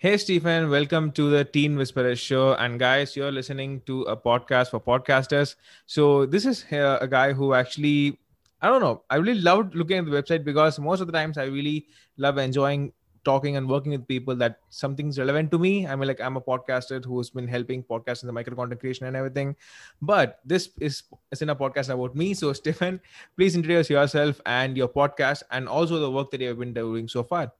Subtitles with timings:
[0.00, 2.54] Hey, Stephen, welcome to the Teen Whisperers show.
[2.54, 5.56] And guys, you're listening to a podcast for podcasters.
[5.86, 8.18] So, this is uh, a guy who actually,
[8.62, 11.36] I don't know, I really loved looking at the website because most of the times
[11.36, 12.92] I really love enjoying
[13.24, 15.86] talking and working with people that something's relevant to me.
[15.86, 19.06] I mean, like I'm a podcaster who's been helping podcasts in the micro content creation
[19.06, 19.56] and everything.
[20.00, 21.02] But this is
[21.32, 22.34] is in a podcast about me.
[22.34, 23.00] So, Stephen,
[23.36, 27.24] please introduce yourself and your podcast and also the work that you've been doing so
[27.24, 27.52] far.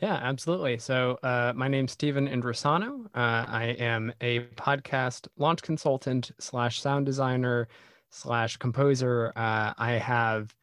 [0.00, 0.78] Yeah, absolutely.
[0.78, 3.06] So, uh, my name's Stephen Indrasano.
[3.14, 7.68] Uh, I am a podcast launch consultant slash sound designer
[8.10, 9.32] slash composer.
[9.36, 10.54] Uh, I have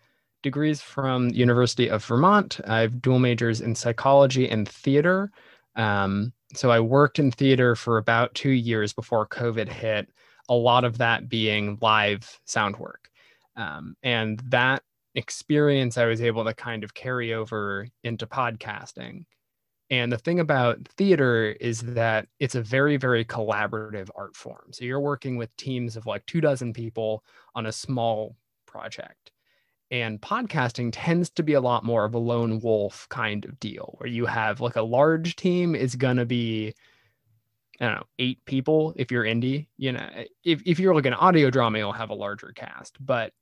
[0.41, 2.59] degrees from University of Vermont.
[2.66, 5.31] I have dual majors in psychology and theater.
[5.75, 10.09] Um, so, I worked in theater for about two years before COVID hit.
[10.50, 13.09] A lot of that being live sound work,
[13.55, 14.81] um, and that
[15.20, 19.26] experience I was able to kind of carry over into podcasting.
[19.92, 24.70] And the thing about theater is that it's a very, very collaborative art form.
[24.72, 27.23] So you're working with teams of like two dozen people
[27.56, 29.31] on a small project.
[29.92, 33.95] And podcasting tends to be a lot more of a lone wolf kind of deal
[33.98, 36.76] where you have like a large team is going to be,
[37.81, 39.67] I don't know, eight people if you're indie.
[39.78, 40.08] You know,
[40.44, 43.04] if, if you're like an audio drama, you'll have a larger cast.
[43.04, 43.33] But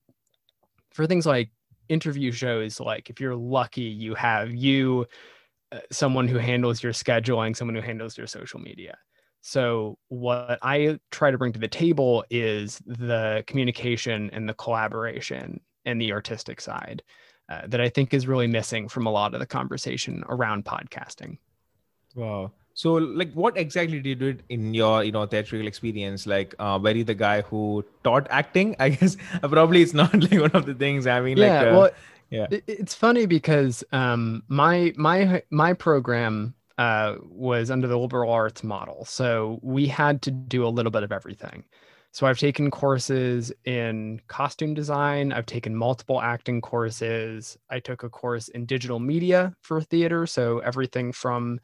[0.92, 1.52] for things like
[1.90, 5.06] interview shows like if you're lucky you have you
[5.72, 8.98] uh, someone who handles your scheduling someone who handles your social media.
[9.42, 15.60] So what i try to bring to the table is the communication and the collaboration
[15.86, 17.04] and the artistic side
[17.50, 21.38] uh, that i think is really missing from a lot of the conversation around podcasting.
[22.16, 26.28] Wow so like what exactly did you do in your you know theatrical experience?
[26.28, 28.76] Like uh, were you the guy who taught acting?
[28.80, 31.68] I guess uh, probably it's not like one of the things i mean yeah, like
[31.68, 31.90] uh, well
[32.30, 32.46] yeah.
[32.68, 39.06] it's funny because um my my my program uh was under the liberal arts model.
[39.06, 41.64] So we had to do a little bit of everything.
[42.12, 45.34] So i've taken courses in costume design.
[45.34, 47.58] I've taken multiple acting courses.
[47.72, 50.28] I took a course in digital media for theater.
[50.28, 51.60] So everything from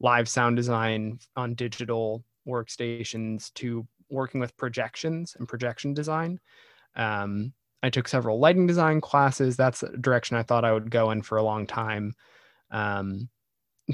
[0.00, 6.38] live sound design on digital workstations to working with projections and projection design.
[6.96, 9.56] Um, I took several lighting design classes.
[9.56, 12.14] That's a direction I thought I would go in for a long time.
[12.70, 13.28] Um,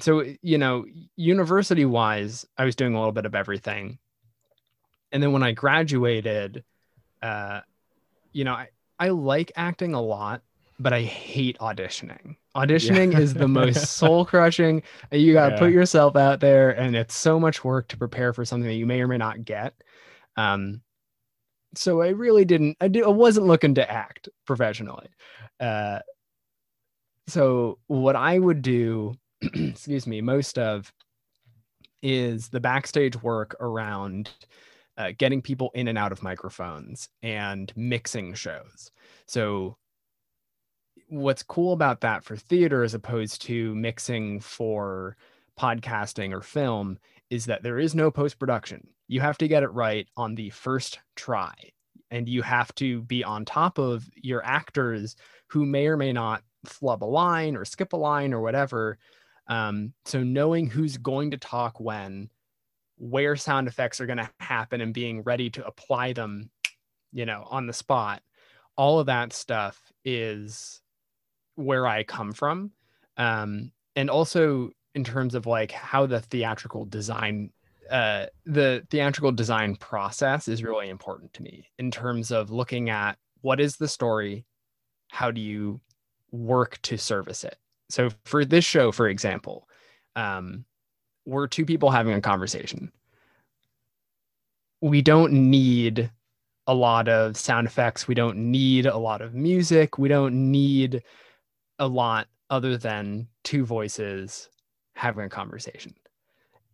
[0.01, 0.85] so, you know,
[1.17, 3.99] university wise, I was doing a little bit of everything.
[5.11, 6.63] And then when I graduated,
[7.21, 7.63] uh,
[8.33, 8.69] you know, I,
[8.99, 10.43] I like acting a lot,
[10.79, 12.37] but I hate auditioning.
[12.57, 13.21] Auditioning yeah.
[13.21, 14.83] is the most soul crushing.
[15.13, 15.59] You got to yeah.
[15.59, 18.87] put yourself out there, and it's so much work to prepare for something that you
[18.87, 19.75] may or may not get.
[20.37, 20.83] Um,
[21.75, 22.77] so I really didn't.
[22.81, 25.09] I, did, I wasn't looking to act professionally.
[25.61, 26.01] Uh,
[27.29, 30.93] so what I would do, excuse me, most of
[32.03, 34.31] is the backstage work around
[34.97, 38.91] uh, getting people in and out of microphones and mixing shows.
[39.27, 39.77] So
[41.11, 45.17] what's cool about that for theater as opposed to mixing for
[45.59, 46.99] podcasting or film
[47.31, 48.87] is that there is no post production.
[49.09, 51.53] You have to get it right on the first try.
[52.13, 55.17] And you have to be on top of your actors
[55.49, 58.99] who may or may not flub a line or skip a line or whatever.
[59.49, 62.31] Um, so knowing who's going to talk when,
[62.99, 66.51] where sound effects are going to happen, and being ready to apply them,
[67.13, 68.23] you know, on the spot,
[68.77, 70.81] all of that stuff is
[71.55, 72.73] where I come from.
[73.17, 77.51] Um, and also in terms of like how the theatrical design
[77.91, 83.19] uh, the theatrical design process is really important to me in terms of looking at
[83.41, 84.45] what is the story
[85.11, 85.81] how do you
[86.31, 87.57] work to service it?
[87.91, 89.69] So for this show for example
[90.15, 90.65] um,
[91.27, 92.93] we're two people having a conversation.
[94.81, 96.11] We don't need
[96.67, 98.07] a lot of sound effects.
[98.07, 99.99] We don't need a lot of music.
[99.99, 101.03] We don't need
[101.81, 104.49] a lot other than two voices
[104.95, 105.95] having a conversation.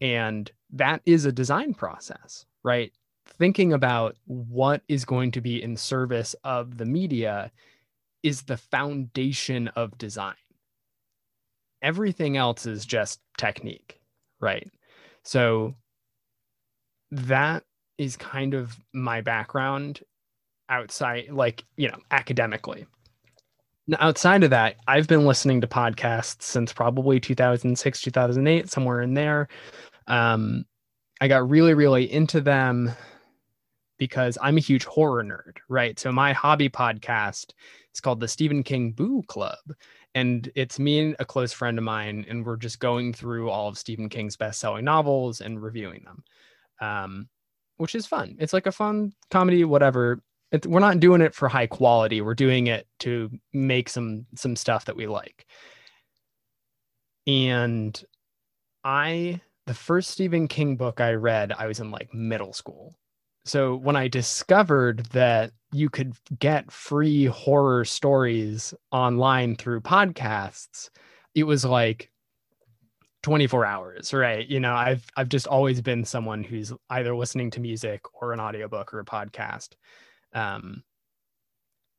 [0.01, 2.93] And that is a design process, right?
[3.39, 7.51] Thinking about what is going to be in service of the media
[8.23, 10.35] is the foundation of design.
[11.83, 14.01] Everything else is just technique,
[14.41, 14.69] right?
[15.23, 15.77] So
[17.11, 17.63] that
[17.99, 20.01] is kind of my background
[20.69, 22.87] outside, like, you know, academically
[23.99, 29.49] outside of that, I've been listening to podcasts since probably 2006, 2008, somewhere in there.
[30.07, 30.65] Um,
[31.21, 32.93] I got really, really into them
[33.99, 35.99] because I'm a huge horror nerd, right?
[35.99, 37.53] So my hobby podcast
[37.95, 39.59] is called the Stephen King Boo Club.
[40.15, 43.69] and it's me and a close friend of mine, and we're just going through all
[43.69, 46.25] of Stephen King's best-selling novels and reviewing them,
[46.81, 47.29] um,
[47.77, 48.37] which is fun.
[48.39, 50.23] It's like a fun comedy, whatever.
[50.53, 52.21] It, we're not doing it for high quality.
[52.21, 55.47] We're doing it to make some some stuff that we like.
[57.27, 58.01] And
[58.85, 62.95] I, the first Stephen King book I read, I was in like middle school.
[63.45, 70.91] So when I discovered that you could get free horror stories online through podcasts,
[71.35, 72.11] it was like
[73.23, 74.47] 24 hours, right?
[74.47, 78.41] You know, I've I've just always been someone who's either listening to music or an
[78.41, 79.71] audiobook or a podcast.
[80.37, 80.85] Um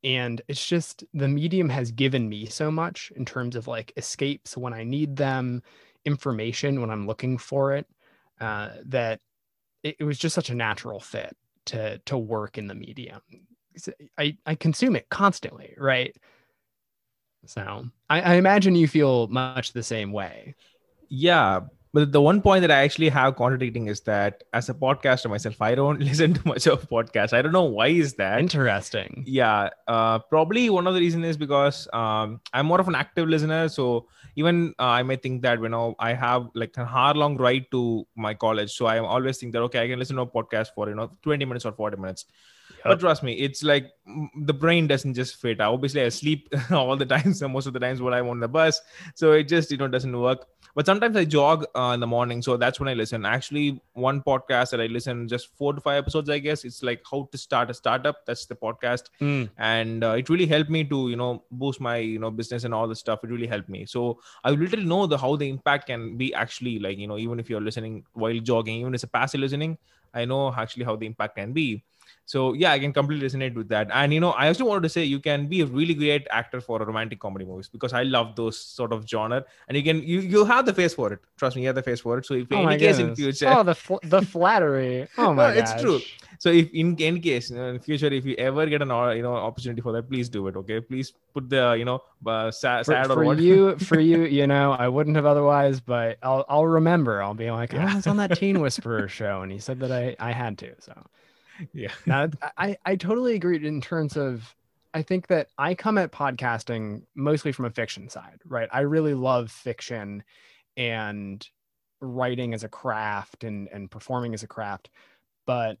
[0.04, 4.56] and it's just the medium has given me so much in terms of like escapes
[4.56, 5.62] when I need them,
[6.04, 7.86] information when I'm looking for it,
[8.40, 9.20] uh, that
[9.82, 11.36] it, it, was just such a natural fit
[11.66, 13.20] to to work in the medium.
[14.16, 16.14] I I consume it constantly, right?
[17.46, 20.54] So I, I imagine you feel much the same way.
[21.08, 21.60] Yeah,
[21.92, 25.60] but the one point that I actually have contradicting is that as a podcaster myself,
[25.60, 27.32] I don't listen to much of podcasts.
[27.32, 28.40] I don't know why is that.
[28.40, 29.24] Interesting.
[29.26, 33.28] Yeah, uh, probably one of the reasons is because um, I'm more of an active
[33.28, 33.68] listener.
[33.68, 34.06] So
[34.36, 37.66] even uh, I may think that you know I have like a hard long ride
[37.72, 40.68] to my college, so I always think that okay, I can listen to a podcast
[40.74, 42.26] for you know 20 minutes or 40 minutes.
[42.84, 43.92] But trust me, it's like
[44.40, 45.60] the brain doesn't just fit.
[45.60, 48.48] Obviously, I sleep all the time, so most of the times when I'm on the
[48.48, 48.80] bus,
[49.14, 50.46] so it just you know doesn't work
[50.78, 53.24] but sometimes I jog uh, in the morning, so that's when I listen.
[53.26, 56.64] Actually, one podcast that I listen just four to five episodes, I guess.
[56.64, 58.24] It's like how to start a startup.
[58.26, 59.50] That's the podcast, mm.
[59.58, 62.72] and uh, it really helped me to you know boost my you know business and
[62.72, 63.24] all the stuff.
[63.24, 63.86] It really helped me.
[63.86, 67.40] So I literally know the how the impact can be actually like you know even
[67.40, 69.78] if you're listening while jogging, even as a passive listening,
[70.14, 71.82] I know actually how the impact can be
[72.32, 73.88] so yeah i can completely resonate with that.
[73.98, 76.60] And you know i also wanted to say you can be a really great actor
[76.60, 79.44] for a romantic comedy movies because i love those sort of genre.
[79.66, 81.20] And you can you you have the face for it.
[81.38, 82.26] Trust me you have the face for it.
[82.26, 85.06] So if oh any case in future oh the fl- the flattery.
[85.18, 86.00] Oh my no, it's true.
[86.38, 89.22] so if in any case you know, in future if you ever get an you
[89.22, 90.80] know opportunity for that please do it okay?
[90.80, 94.72] Please put the you know uh, sad, for, sad for you for you you know
[94.72, 97.22] i wouldn't have otherwise but i'll i'll remember.
[97.22, 100.16] I'll be like i was on that teen whisperer show and he said that i
[100.18, 100.92] i had to so
[101.72, 101.92] yeah.
[102.06, 104.54] Now, I, I totally agree in terms of
[104.94, 108.68] I think that I come at podcasting mostly from a fiction side, right?
[108.72, 110.22] I really love fiction
[110.76, 111.46] and
[112.00, 114.88] writing as a craft and, and performing as a craft.
[115.46, 115.78] But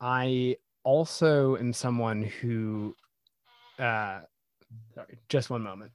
[0.00, 2.94] I also am someone who,
[3.78, 4.20] uh,
[4.94, 5.92] sorry, just one moment.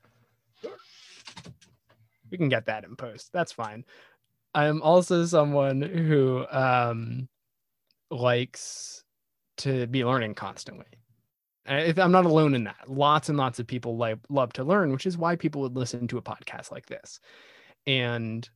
[2.30, 3.32] We can get that in post.
[3.32, 3.86] That's fine.
[4.54, 7.30] I'm also someone who um,
[8.12, 9.04] likes
[9.60, 10.86] to be learning constantly.
[11.66, 12.88] I'm not alone in that.
[12.88, 16.08] Lots and lots of people like love to learn, which is why people would listen
[16.08, 17.20] to a podcast like this.
[17.86, 18.50] And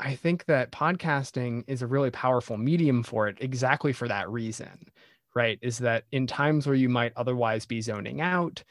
[0.00, 4.90] I think that podcasting is a really powerful medium for it exactly for that reason,
[5.34, 5.58] right?
[5.62, 8.62] Is that in times where you might otherwise be zoning out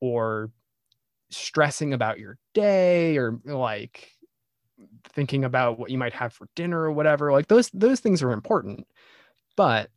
[0.00, 0.50] or
[1.30, 4.10] stressing about your day or like
[5.04, 8.32] thinking about what you might have for dinner or whatever, like those those things are
[8.32, 8.86] important.
[9.56, 9.88] But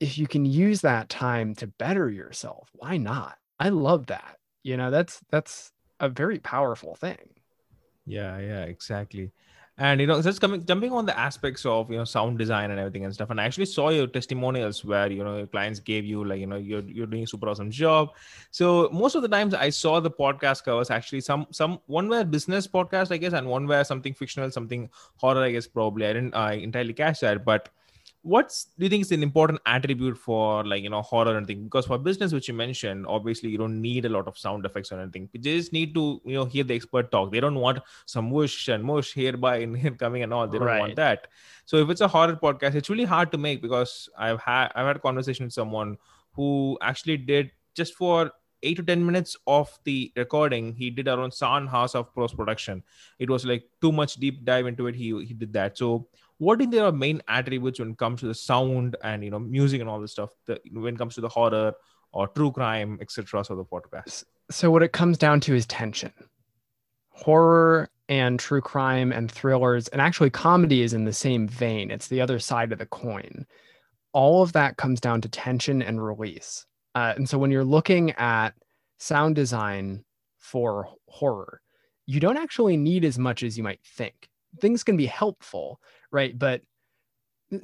[0.00, 3.38] if you can use that time to better yourself, why not?
[3.58, 4.38] I love that.
[4.62, 7.36] You know, that's that's a very powerful thing.
[8.04, 9.32] Yeah, yeah, exactly.
[9.78, 12.80] And you know, just coming jumping on the aspects of you know sound design and
[12.80, 13.28] everything and stuff.
[13.28, 16.46] And I actually saw your testimonials where you know your clients gave you like you
[16.46, 18.08] know you're you're doing a super awesome job.
[18.50, 22.24] So most of the times I saw the podcast covers actually some some one were
[22.24, 26.06] business podcast I guess and one were something fictional, something horror I guess probably.
[26.06, 27.68] I didn't I entirely catch that, but
[28.26, 31.62] what's do you think is an important attribute for like you know horror and thing
[31.64, 34.90] because for business which you mentioned obviously you don't need a lot of sound effects
[34.90, 35.28] or anything.
[35.32, 37.30] You just need to you know hear the expert talk.
[37.32, 40.48] They don't want some whoosh and mush hereby and here coming and all.
[40.48, 40.80] They don't right.
[40.80, 41.28] want that.
[41.66, 44.86] So if it's a horror podcast it's really hard to make because i've had i've
[44.86, 45.96] had a conversation with someone
[46.32, 48.30] who actually did just for
[48.62, 52.82] eight to ten minutes of the recording he did around seven house of post production
[53.18, 54.94] it was like too much deep dive into it.
[54.94, 55.78] He he did that.
[55.78, 59.38] So what are their main attributes when it comes to the sound and you know
[59.38, 61.72] music and all this stuff the, when it comes to the horror
[62.12, 66.12] or true crime etc so the podcast so what it comes down to is tension.
[67.10, 71.90] Horror and true crime and thrillers and actually comedy is in the same vein.
[71.90, 73.46] It's the other side of the coin.
[74.12, 76.64] All of that comes down to tension and release.
[76.94, 78.50] Uh, and so when you're looking at
[78.98, 80.04] sound design
[80.38, 81.60] for horror
[82.08, 84.28] you don't actually need as much as you might think.
[84.60, 86.38] Things can be helpful right?
[86.38, 86.62] But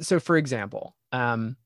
[0.00, 1.56] so, for example, um,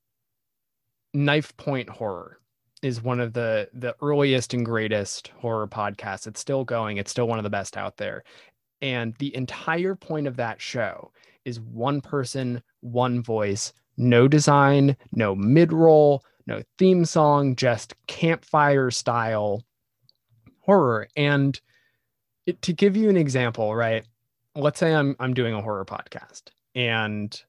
[1.15, 2.39] Knifepoint Horror.
[2.83, 6.27] is one of the the earliest and greatest horror podcasts.
[6.27, 6.99] It's still going.
[6.99, 8.23] It's still one of the best out there.
[8.83, 11.11] And the entire point of that show
[11.45, 19.63] is one person, one voice, no design, no mid-roll, no theme song, just campfire style
[20.61, 21.09] horror.
[21.17, 21.59] And
[22.47, 24.05] it, to give you an example, right?
[24.55, 27.43] Let's say I'm I'm doing a horror podcast and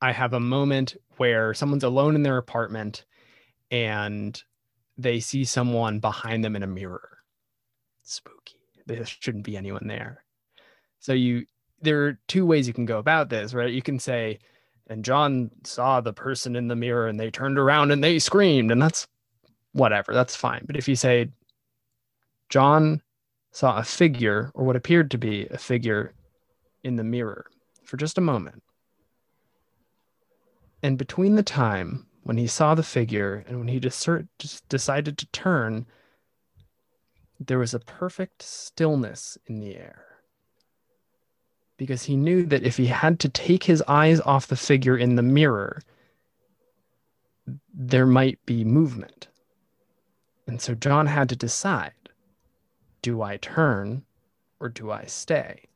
[0.00, 3.04] I have a moment where someone's alone in their apartment
[3.70, 4.42] and
[4.96, 7.18] they see someone behind them in a mirror.
[8.02, 8.56] Spooky.
[8.86, 10.24] There shouldn't be anyone there.
[10.98, 11.44] So you
[11.82, 13.72] there are two ways you can go about this, right?
[13.72, 14.38] You can say,
[14.88, 18.70] and John saw the person in the mirror and they turned around and they screamed,
[18.70, 19.06] and that's
[19.72, 20.64] whatever, that's fine.
[20.66, 21.30] But if you say,
[22.50, 23.00] John
[23.52, 26.12] saw a figure or what appeared to be a figure
[26.84, 27.46] in the mirror
[27.90, 28.62] for just a moment.
[30.80, 34.08] And between the time when he saw the figure and when he just
[34.68, 35.86] decided to turn,
[37.40, 40.04] there was a perfect stillness in the air.
[41.76, 45.16] Because he knew that if he had to take his eyes off the figure in
[45.16, 45.82] the mirror,
[47.74, 49.26] there might be movement.
[50.46, 51.94] And so John had to decide
[53.02, 54.04] do I turn
[54.60, 55.69] or do I stay?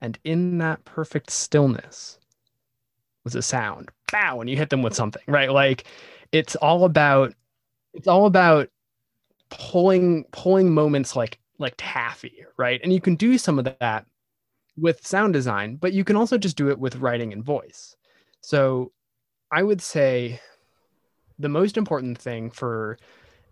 [0.00, 2.18] And in that perfect stillness
[3.24, 3.90] was a sound.
[4.12, 5.50] Bow, and you hit them with something, right?
[5.50, 5.84] Like
[6.32, 7.34] it's all about
[7.94, 8.68] it's all about
[9.50, 12.80] pulling pulling moments like like taffy, right?
[12.82, 14.06] And you can do some of that
[14.76, 17.96] with sound design, but you can also just do it with writing and voice.
[18.42, 18.92] So
[19.50, 20.40] I would say
[21.38, 22.98] the most important thing for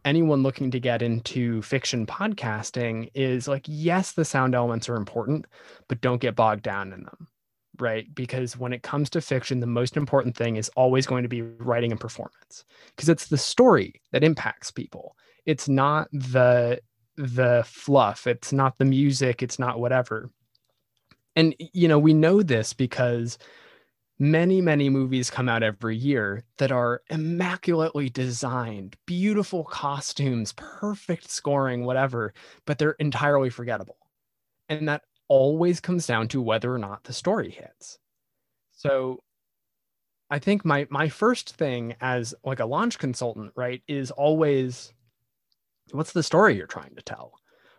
[0.05, 5.47] anyone looking to get into fiction podcasting is like, yes, the sound elements are important,
[5.89, 7.29] but don't get bogged down in them.
[7.79, 8.13] Right.
[8.15, 11.43] Because when it comes to fiction, the most important thing is always going to be
[11.43, 15.17] writing and performance because it's the story that impacts people.
[15.45, 16.81] It's not the
[17.17, 20.31] the fluff, it's not the music, it's not whatever.
[21.35, 23.39] And you know, we know this because
[24.19, 31.85] many, many movies come out every year that are immaculately designed, beautiful costumes, perfect scoring,
[31.85, 32.33] whatever,
[32.65, 33.99] but they're entirely forgettable.
[34.69, 37.99] And that always comes down to whether or not the story hits.
[38.73, 39.21] So
[40.31, 44.93] I think my my first thing as like a launch consultant, right, is always
[45.93, 47.33] what's the story you're trying to tell?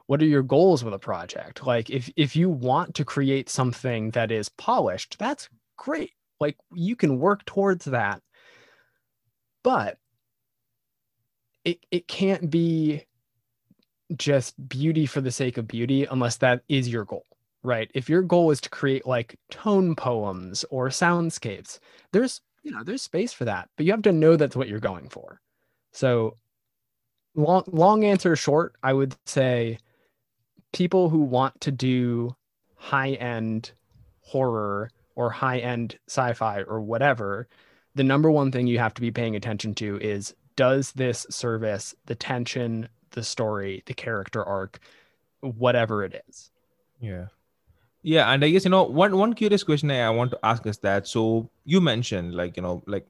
[0.08, 1.66] What are your goals with a project?
[1.66, 6.96] Like if if you want to create something that is polished, that's great like you
[6.96, 8.22] can work towards that
[9.64, 9.98] but
[11.64, 13.04] it it can't be
[14.16, 17.26] just beauty for the sake of beauty unless that is your goal
[17.64, 17.90] right?
[17.96, 21.80] If your goal is to create like tone poems or soundscapes
[22.12, 24.80] there's you know there's space for that but you have to know that's what you're
[24.80, 25.42] going for.
[25.94, 26.38] So
[27.36, 29.78] long long answer short i would say
[30.74, 32.36] people who want to do
[32.76, 33.72] high end
[34.22, 37.48] horror or high end sci fi or whatever,
[37.96, 41.96] the number one thing you have to be paying attention to is does this service
[42.06, 44.80] the tension, the story, the character arc,
[45.42, 46.52] whatever it is?
[47.00, 47.28] Yeah.
[48.02, 50.78] Yeah, and I guess you know one one curious question I want to ask is
[50.80, 53.08] that so you mentioned like you know like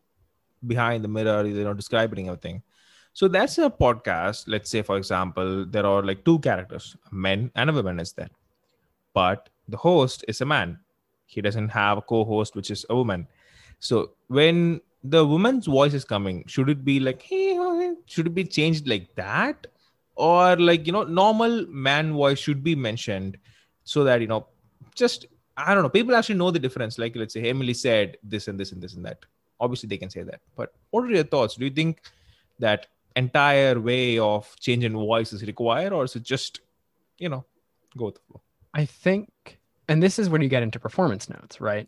[0.66, 2.64] behind the mirror you know describing everything.
[3.12, 4.46] So that's a podcast.
[4.48, 8.14] Let's say for example there are like two characters, a man and a woman is
[8.14, 8.30] there,
[9.14, 10.80] but the host is a man
[11.26, 13.28] he doesn't have a co-host which is a woman.
[13.80, 18.44] So when the woman's voice is coming should it be like hey should it be
[18.44, 19.68] changed like that?
[20.16, 23.38] Or like you know normal man voice should be mentioned
[23.84, 24.48] so that you know
[24.96, 25.26] just
[25.58, 26.98] i don't know people actually know the difference.
[26.98, 29.20] Like let's say emily said this and this and this and that.
[29.60, 30.42] Obviously they can say that.
[30.56, 31.56] But what are your thoughts?
[31.56, 32.02] Do you think
[32.60, 36.62] that entire way of changing voice is required or is it just
[37.18, 37.46] you know
[37.98, 38.42] go with the flow?
[38.74, 41.88] I think and this is when you get into performance notes, right?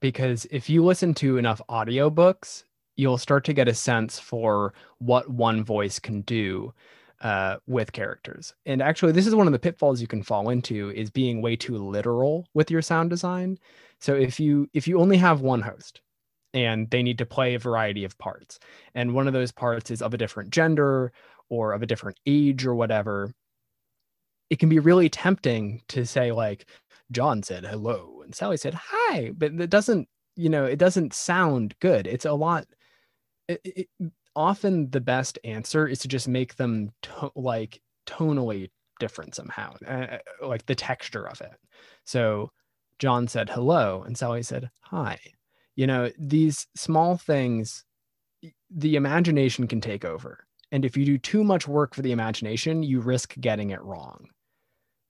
[0.00, 2.64] Because if you listen to enough audiobooks,
[2.96, 6.72] you'll start to get a sense for what one voice can do
[7.20, 8.54] uh, with characters.
[8.66, 11.56] And actually, this is one of the pitfalls you can fall into is being way
[11.56, 13.58] too literal with your sound design.
[14.00, 16.00] So if you if you only have one host
[16.52, 18.58] and they need to play a variety of parts,
[18.94, 21.12] and one of those parts is of a different gender
[21.48, 23.32] or of a different age or whatever,
[24.50, 26.66] it can be really tempting to say like
[27.12, 31.74] John said hello and Sally said hi, but it doesn't, you know, it doesn't sound
[31.80, 32.06] good.
[32.06, 32.66] It's a lot.
[33.48, 33.88] It, it,
[34.34, 40.18] often the best answer is to just make them to, like tonally different somehow, uh,
[40.42, 41.54] uh, like the texture of it.
[42.04, 42.50] So
[42.98, 45.18] John said hello and Sally said hi.
[45.74, 47.84] You know, these small things,
[48.70, 52.82] the imagination can take over And if you do too much work for the imagination,
[52.82, 54.28] you risk getting it wrong.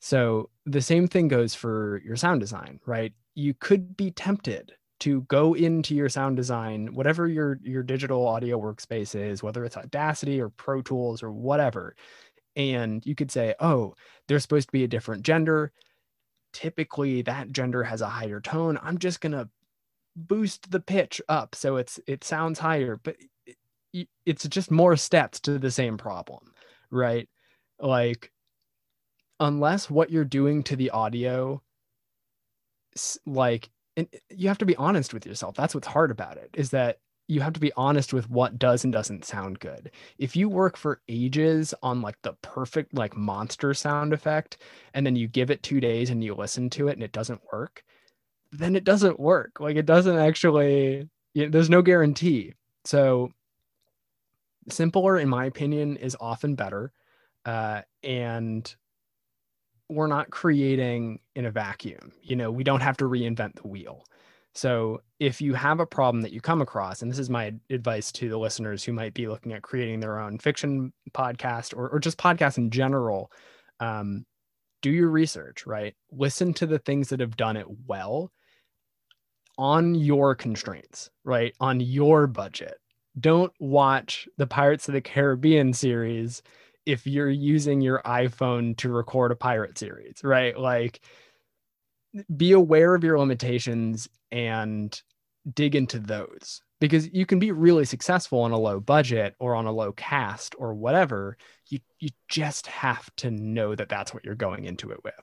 [0.00, 3.14] So the same thing goes for your sound design, right?
[3.34, 8.60] You could be tempted to go into your sound design, whatever your your digital audio
[8.60, 11.96] workspace is, whether it's Audacity or Pro Tools or whatever,
[12.56, 13.94] and you could say, "Oh,
[14.28, 15.72] there's supposed to be a different gender.
[16.52, 18.78] Typically, that gender has a higher tone.
[18.82, 19.50] I'm just gonna
[20.16, 23.16] boost the pitch up so it's it sounds higher." But
[24.24, 26.52] it's just more steps to the same problem,
[26.90, 27.28] right?
[27.80, 28.32] Like,
[29.40, 31.62] unless what you're doing to the audio,
[33.26, 35.54] like and you have to be honest with yourself.
[35.56, 38.84] That's what's hard about it is that you have to be honest with what does
[38.84, 39.90] and doesn't sound good.
[40.18, 44.58] If you work for ages on like the perfect like monster sound effect
[44.94, 47.40] and then you give it 2 days and you listen to it and it doesn't
[47.52, 47.82] work,
[48.52, 49.60] then it doesn't work.
[49.60, 52.54] Like it doesn't actually you know, there's no guarantee.
[52.84, 53.32] So
[54.68, 56.92] simpler in my opinion is often better.
[57.44, 58.74] Uh, and
[59.88, 62.12] we're not creating in a vacuum.
[62.22, 64.04] You know, we don't have to reinvent the wheel.
[64.54, 68.10] So if you have a problem that you come across, and this is my advice
[68.12, 71.98] to the listeners who might be looking at creating their own fiction podcast or, or
[71.98, 73.30] just podcasts in general,
[73.80, 74.24] um,
[74.80, 75.94] do your research, right?
[76.10, 78.32] Listen to the things that have done it well
[79.58, 81.54] on your constraints, right?
[81.60, 82.78] On your budget.
[83.18, 86.42] Don't watch the Pirates of the Caribbean series
[86.86, 90.58] if you're using your iPhone to record a pirate series, right?
[90.58, 91.00] Like
[92.34, 94.98] be aware of your limitations and
[95.52, 99.66] dig into those because you can be really successful on a low budget or on
[99.66, 101.36] a low cast or whatever.
[101.68, 105.14] You you just have to know that that's what you're going into it with.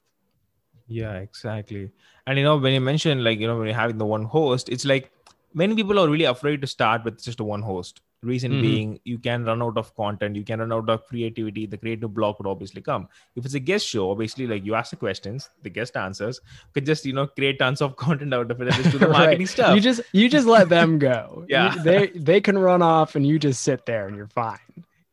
[0.87, 1.91] Yeah, exactly.
[2.27, 4.69] And you know, when you mentioned like you know when you're having the one host,
[4.69, 5.11] it's like
[5.53, 8.61] many people are really afraid to start with just one host reason mm-hmm.
[8.61, 12.13] being you can run out of content you can run out of creativity the creative
[12.13, 15.49] block would obviously come if it's a guest show obviously like you ask the questions
[15.63, 18.67] the guest answers you could just you know create tons of content out of it
[18.67, 19.49] and just do the marketing right.
[19.49, 23.15] stuff you just you just let them go yeah you, they they can run off
[23.15, 24.59] and you just sit there and you're fine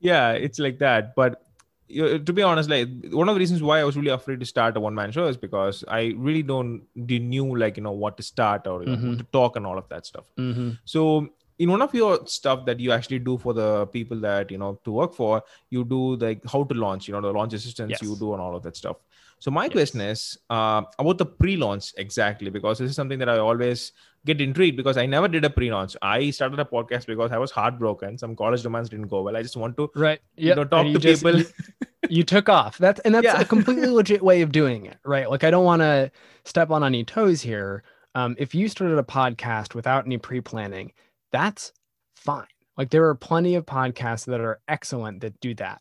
[0.00, 1.42] yeah it's like that but
[1.90, 4.76] to be honest, like one of the reasons why I was really afraid to start
[4.76, 8.22] a one man show is because I really don't knew like you know what to
[8.22, 9.16] start or mm-hmm.
[9.16, 10.24] to talk and all of that stuff.
[10.38, 10.70] Mm-hmm.
[10.84, 11.30] So
[11.60, 14.80] in one of your stuff that you actually do for the people that you know
[14.84, 18.02] to work for, you do like how to launch, you know, the launch assistance yes.
[18.02, 18.96] you do and all of that stuff.
[19.38, 19.72] So my yes.
[19.72, 23.92] question is uh, about the pre-launch exactly because this is something that I always
[24.24, 25.96] get intrigued because I never did a pre-launch.
[26.00, 28.16] I started a podcast because I was heartbroken.
[28.16, 29.36] Some college romance didn't go well.
[29.36, 30.56] I just want to right, yep.
[30.56, 31.40] you know, talk to just, people.
[31.40, 31.46] You,
[32.08, 32.78] you, took off.
[32.78, 33.40] That's and that's yeah.
[33.40, 35.28] a completely legit way of doing it, right?
[35.28, 36.10] Like I don't want to
[36.44, 37.82] step on any toes here.
[38.14, 40.92] Um, if you started a podcast without any pre-planning,
[41.32, 41.72] that's
[42.14, 42.46] fine.
[42.76, 45.80] Like there are plenty of podcasts that are excellent that do that.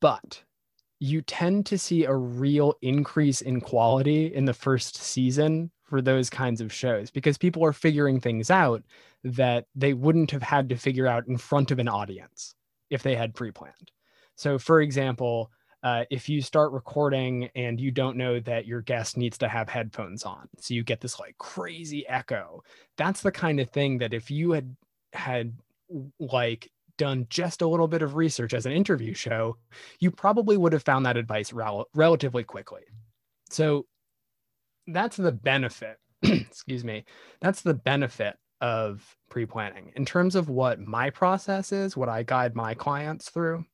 [0.00, 0.42] But
[1.00, 6.30] you tend to see a real increase in quality in the first season for those
[6.30, 8.82] kinds of shows because people are figuring things out
[9.22, 12.54] that they wouldn't have had to figure out in front of an audience
[12.90, 13.90] if they had pre-planned.
[14.36, 15.50] So for example,
[15.84, 19.68] uh, if you start recording and you don't know that your guest needs to have
[19.68, 22.64] headphones on, so you get this like crazy echo,
[22.96, 24.74] that's the kind of thing that if you had
[25.12, 25.52] had
[26.18, 29.58] like done just a little bit of research as an interview show,
[30.00, 32.82] you probably would have found that advice rel- relatively quickly.
[33.50, 33.84] So
[34.86, 35.98] that's the benefit.
[36.22, 37.04] excuse me.
[37.42, 39.92] That's the benefit of pre planning.
[39.96, 43.66] In terms of what my process is, what I guide my clients through,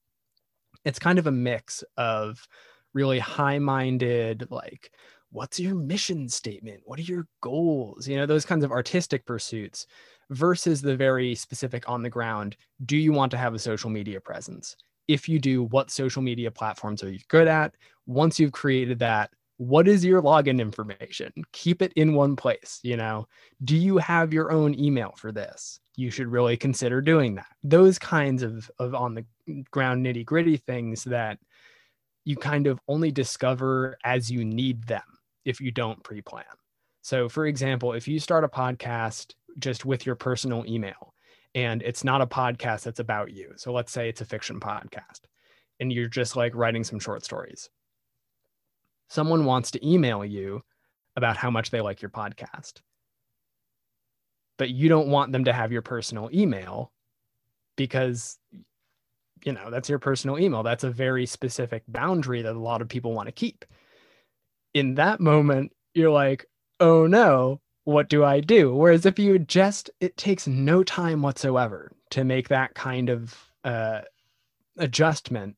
[0.84, 2.46] it's kind of a mix of
[2.94, 4.90] really high minded, like,
[5.30, 6.80] what's your mission statement?
[6.84, 8.08] What are your goals?
[8.08, 9.86] You know, those kinds of artistic pursuits
[10.30, 14.20] versus the very specific on the ground do you want to have a social media
[14.20, 14.76] presence?
[15.08, 17.74] If you do, what social media platforms are you good at?
[18.06, 21.32] Once you've created that, what is your login information?
[21.52, 23.26] Keep it in one place, you know.
[23.64, 25.80] Do you have your own email for this?
[25.96, 27.48] You should really consider doing that.
[27.62, 29.26] Those kinds of, of on the
[29.70, 31.38] ground nitty gritty things that
[32.24, 35.02] you kind of only discover as you need them
[35.44, 36.44] if you don't pre plan.
[37.02, 41.14] So, for example, if you start a podcast just with your personal email
[41.54, 43.52] and it's not a podcast that's about you.
[43.56, 45.20] So let's say it's a fiction podcast
[45.80, 47.68] and you're just like writing some short stories.
[49.08, 50.62] Someone wants to email you
[51.16, 52.74] about how much they like your podcast.
[54.56, 56.92] But you don't want them to have your personal email
[57.76, 58.38] because
[59.44, 60.62] you know, that's your personal email.
[60.62, 63.64] That's a very specific boundary that a lot of people want to keep.
[64.74, 66.46] In that moment, you're like,
[66.78, 68.74] "Oh no, what do I do?
[68.74, 74.02] Whereas if you just, it takes no time whatsoever to make that kind of uh,
[74.78, 75.56] adjustment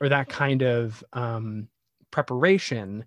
[0.00, 1.68] or that kind of um,
[2.10, 3.04] preparation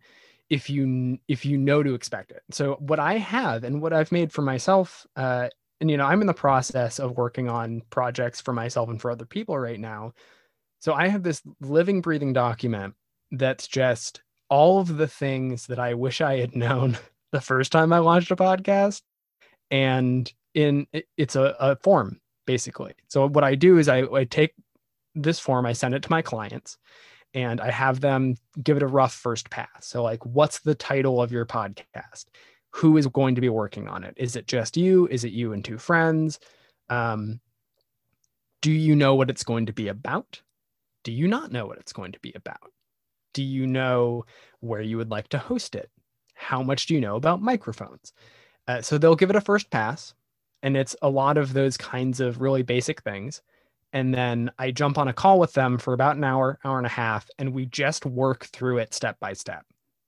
[0.50, 4.14] if you if you know to expect it so what i have and what i've
[4.14, 8.42] made for myself uh, and you know i'm in the process of working on projects
[8.42, 10.14] for myself and for other people right now.
[10.80, 12.94] So i have this living breathing document
[13.32, 16.98] that's just all of the things that i wish i had known
[17.32, 19.02] the first time i launched a podcast.
[19.70, 20.88] And in
[21.18, 22.94] it's a, a form basically.
[23.10, 24.54] So what i do is I, I take
[25.16, 26.78] this form i send it to my clients
[27.34, 29.68] and i have them give it a rough first pass.
[29.82, 32.26] So like what's the title of your podcast
[32.78, 34.14] who is going to be working on it?
[34.18, 35.08] Is it just you?
[35.08, 36.40] Is it you and two friends?
[36.90, 37.40] Um,
[38.62, 40.42] do you know what it's going to be about?
[41.04, 42.72] Do you not know what it's going to be about?
[43.34, 44.26] Do you know
[44.60, 45.90] where you would like to host it?
[46.36, 48.14] How much do you know about microphones?
[48.68, 50.14] Uh, so they'll give it a first pass
[50.62, 53.42] and it's a lot of those kinds of really basic things.
[53.92, 56.86] And then I jump on a call with them for about an hour, hour and
[56.86, 59.66] a half, and we just work through it step by step.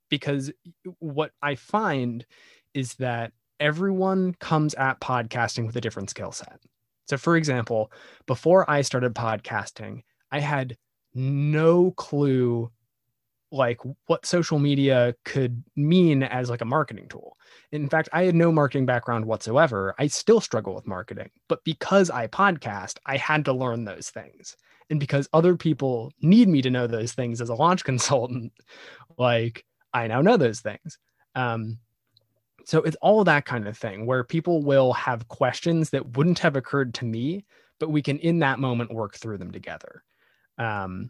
[0.10, 0.52] Because
[1.00, 2.26] what I find
[2.74, 6.60] is that everyone comes at podcasting with a different skill set.
[7.08, 7.92] So, for example,
[8.28, 10.78] before I started podcasting, I had
[11.14, 12.72] no clue
[13.52, 17.36] like what social media could mean as like a marketing tool.
[17.72, 19.96] In fact, I had no marketing background whatsoever.
[19.98, 24.56] I still struggle with marketing, but because I podcast, I had to learn those things.
[24.92, 28.54] And because other people need me to know those things as a launch consultant,
[29.18, 31.00] like I now know those things.
[31.36, 31.80] Um,
[32.70, 36.56] so it's all that kind of thing where people will have questions that wouldn't have
[36.56, 37.44] occurred to me,
[37.80, 40.04] but we can in that moment work through them together.
[40.60, 41.10] Um,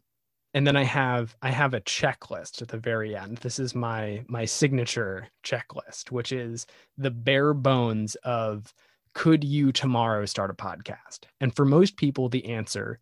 [0.54, 3.40] and then I have I have a checklist at the very end.
[3.40, 6.66] This is my my signature checklist, which is
[6.98, 8.74] the bare bones of
[9.14, 11.26] could you tomorrow start a podcast?
[11.42, 13.00] And for most people, the answer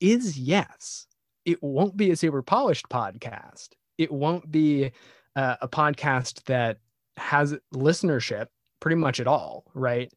[0.00, 1.06] is yes.
[1.44, 3.68] It won't be a super polished podcast.
[3.98, 4.92] It won't be
[5.36, 6.78] uh, a podcast that
[7.16, 8.46] has listenership
[8.80, 10.12] pretty much at all, right?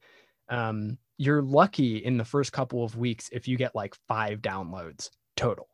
[0.50, 5.10] Um, you're lucky in the first couple of weeks if you get like five downloads
[5.36, 5.68] total,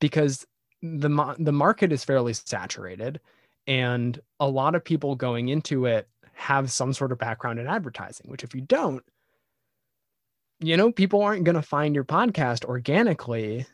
[0.00, 0.46] because
[0.82, 3.20] the the market is fairly saturated,
[3.66, 8.30] and a lot of people going into it have some sort of background in advertising.
[8.30, 9.02] Which if you don't,
[10.60, 13.66] you know, people aren't going to find your podcast organically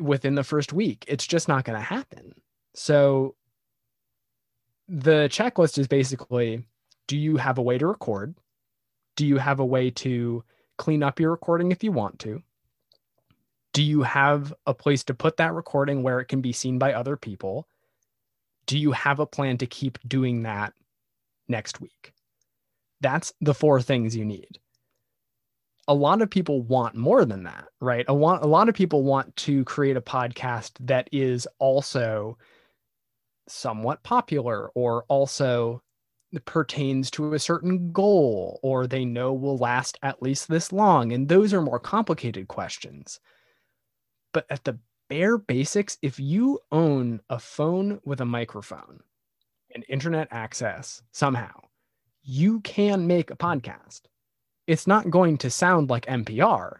[0.00, 1.04] within the first week.
[1.08, 2.32] It's just not going to happen.
[2.74, 3.36] So
[4.92, 6.62] the checklist is basically
[7.08, 8.34] do you have a way to record?
[9.16, 10.44] Do you have a way to
[10.76, 12.42] clean up your recording if you want to?
[13.72, 16.92] Do you have a place to put that recording where it can be seen by
[16.92, 17.66] other people?
[18.66, 20.74] Do you have a plan to keep doing that
[21.48, 22.12] next week?
[23.00, 24.58] That's the four things you need.
[25.88, 28.04] A lot of people want more than that, right?
[28.08, 32.36] A lot, a lot of people want to create a podcast that is also
[33.48, 35.82] somewhat popular or also
[36.44, 41.12] pertains to a certain goal or they know will last at least this long.
[41.12, 43.20] And those are more complicated questions.
[44.32, 44.78] But at the
[45.08, 49.00] bare basics, if you own a phone with a microphone
[49.74, 51.52] and internet access somehow,
[52.22, 54.02] you can make a podcast.
[54.66, 56.76] It's not going to sound like NPR,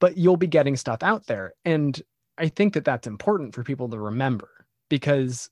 [0.00, 1.52] but you'll be getting stuff out there.
[1.64, 2.00] And
[2.38, 4.57] I think that that's important for people to remember
[4.88, 5.50] because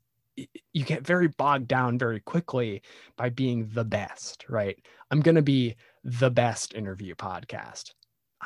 [0.73, 2.83] you get very bogged down very quickly
[3.17, 4.79] by being the best, right?
[5.11, 7.93] I'm going to be the best interview podcast.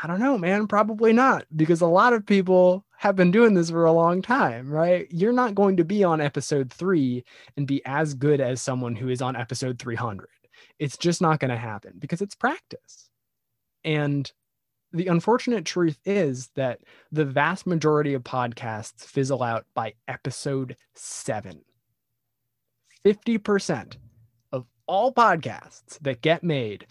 [0.02, 3.70] I don't know, man, probably not because a lot of people have been doing this
[3.70, 5.08] for a long time, right?
[5.10, 7.24] You're not going to be on episode 3
[7.56, 10.28] and be as good as someone who is on episode 300.
[10.78, 13.10] It's just not going to happen because it's practice.
[13.84, 14.30] And
[14.92, 16.80] the unfortunate truth is that
[17.12, 21.62] the vast majority of podcasts fizzle out by episode seven.
[23.04, 23.96] 50%
[24.52, 26.86] of all podcasts that get made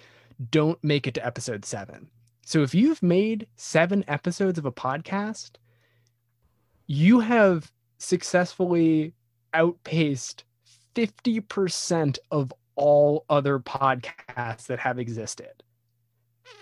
[0.49, 2.09] don't make it to episode seven.
[2.45, 5.51] So if you've made seven episodes of a podcast,
[6.87, 9.13] you have successfully
[9.53, 10.45] outpaced
[10.95, 15.63] 50% of all other podcasts that have existed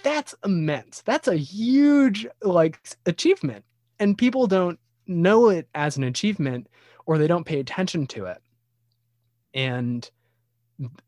[0.03, 1.01] that's immense.
[1.01, 3.65] That's a huge like achievement.
[3.99, 6.67] And people don't know it as an achievement
[7.05, 8.41] or they don't pay attention to it.
[9.53, 10.09] And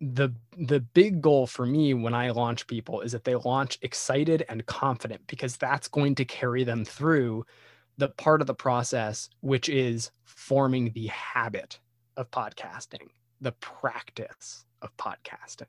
[0.01, 4.43] the the big goal for me when I launch people is that they launch excited
[4.49, 7.45] and confident because that's going to carry them through
[7.97, 11.79] the part of the process which is forming the habit
[12.17, 13.09] of podcasting,
[13.41, 15.67] the practice of podcasting.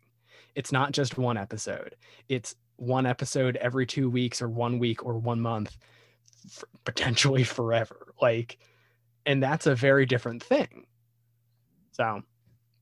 [0.55, 1.97] It's not just one episode.
[2.29, 5.77] It's one episode every two weeks or one week or one month
[6.47, 8.15] f- potentially forever.
[8.21, 8.59] Like,
[9.27, 10.87] and that's a very different thing.
[11.93, 12.23] So,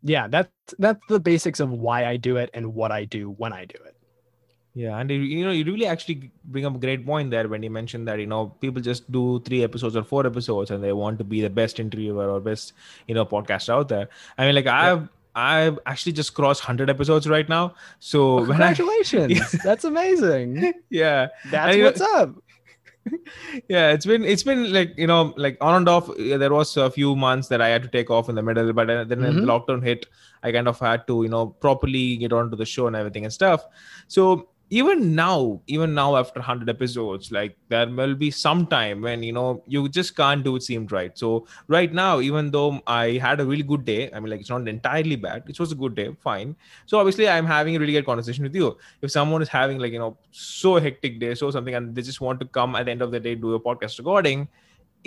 [0.03, 3.53] yeah, that's that's the basics of why I do it and what I do when
[3.53, 3.97] I do it.
[4.75, 7.71] Yeah, and you- know, you really actually bring up a great point there when you
[7.71, 11.19] mentioned that you know people just do three episodes or four episodes and they want
[11.19, 12.75] to be the best interviewer or best
[13.09, 14.09] you know podcaster out there.
[14.37, 17.65] I mean, like I've I've actually just crossed hundred episodes right now.
[18.01, 19.53] So Well, when I congratulations.
[19.69, 20.73] That's amazing.
[20.91, 22.35] yeah That's you- what's up.
[23.75, 26.77] yeah it's been it's been like you know like on and off yeah, there was
[26.77, 29.37] a few months that i had to take off in the middle but then Mhm.
[29.37, 30.05] the lockdown hit
[30.43, 33.33] i kind of had to you know properly get onto the show and everything and
[33.33, 33.65] stuff
[34.09, 34.27] so
[34.71, 39.33] even now even now after 100 episodes like there will be some time when you
[39.33, 41.17] know you just can't do it seemed right.
[41.19, 44.51] So right now even though i had a really good day i mean like it's
[44.51, 46.55] not entirely bad it was a good day fine.
[46.87, 48.77] So obviously i'm having a really good conversation with you.
[49.01, 52.21] If someone is having like you know so hectic day so something and they just
[52.21, 54.49] want to come at the end of the day do a podcast recording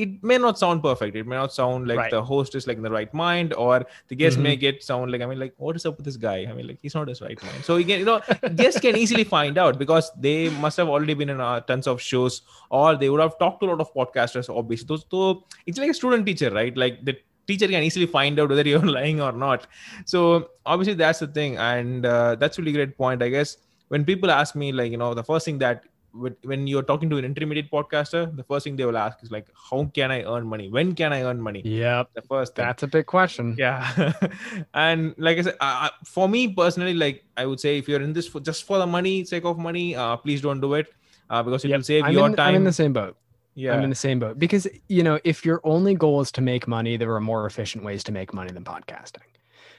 [0.03, 1.15] it may not sound perfect.
[1.21, 2.11] It may not sound like Right.
[2.15, 3.73] the host is like in the right mind or
[4.09, 4.43] the guest Mhm.
[4.47, 6.37] may get sound like i mean like what is up with this guy?
[6.49, 7.63] I mean like he's not his right mind.
[7.69, 8.19] So you can you know
[8.61, 10.37] guests can easily find out because they
[10.67, 12.41] must have already been in uh, tons of shows
[12.81, 14.97] or they would have talked to a lot of podcasters obviously.
[14.97, 16.75] So, so it's like a student teacher right?
[16.85, 19.67] Like the teacher can easily find out whether you're lying or not.
[20.05, 20.21] So
[20.65, 21.57] obviously that's the thing.
[21.57, 23.57] And uh, that's really great point i guess.
[23.93, 27.09] When people ask me like you know the first thing that when when you're talking
[27.09, 30.23] to an intermediate podcaster the first thing they will ask is like how can i
[30.23, 32.09] earn money when can i earn money Yep.
[32.13, 33.55] the first thing That's a big question.
[33.57, 34.13] yeah
[34.73, 38.13] and like i said uh, for me personally like i would say if you're in
[38.13, 40.87] this for just for the money sake of money uh, please don't do it
[41.29, 41.77] uh, because it Yep.
[41.77, 43.15] will save I'm your in, time I'm in the same boat.
[43.55, 46.41] yeah I'm in the same boat because you know if your only goal is to
[46.41, 49.27] make money, there are more efficient ways to make money than podcasting.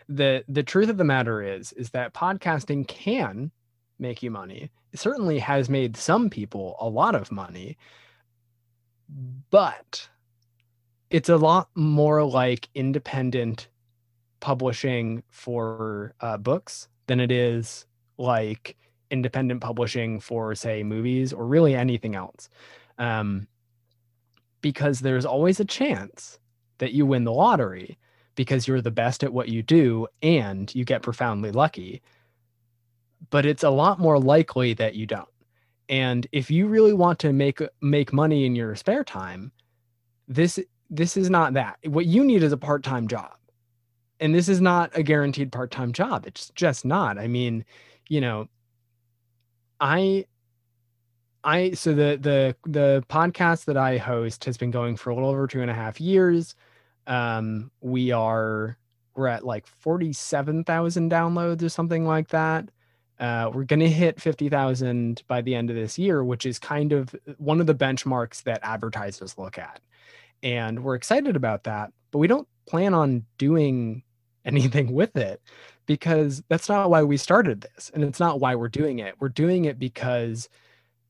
[0.09, 3.51] the The truth of the matter is is that podcasting can
[4.03, 4.71] make you money.
[4.93, 7.79] It certainly has made some people a lot of money,
[9.51, 10.09] but
[11.09, 13.69] it's a lot more like independent
[14.41, 17.87] publishing for uh, books than it is
[18.19, 18.77] like
[19.11, 22.49] independent publishing for say movies or really anything else
[22.99, 23.47] um,
[24.63, 26.39] because there's always a chance
[26.79, 27.99] that you win the lottery
[28.35, 32.01] because you're the best at what you do and you get profoundly lucky
[33.33, 35.29] but it's a lot more likely that you don't.
[35.89, 39.51] And if you really want to make make money in your spare time
[40.29, 41.79] this this is not that.
[41.87, 43.35] What you need is a part-time job.
[44.21, 46.27] And this is not a guaranteed part-time job.
[46.27, 47.19] It's just not.
[47.19, 47.65] I mean
[48.09, 48.49] you know
[49.81, 50.25] i
[51.45, 55.31] i so the the the podcast that i host has been going for a little
[55.31, 56.55] over two and a half years.
[57.07, 58.77] Um we are
[59.15, 62.69] we're at like 47,000 downloads or something like that
[63.21, 66.93] uh, we're going to hit 50,000 by the end of this year, which is kind
[66.93, 69.81] of one of the benchmarks that advertisers look at.
[70.43, 74.03] And we're excited about that, but we don't plan on doing
[74.45, 75.41] anything with it
[75.87, 79.15] because that's not why we started this and it's not why we're doing it.
[79.21, 80.49] We're doing it because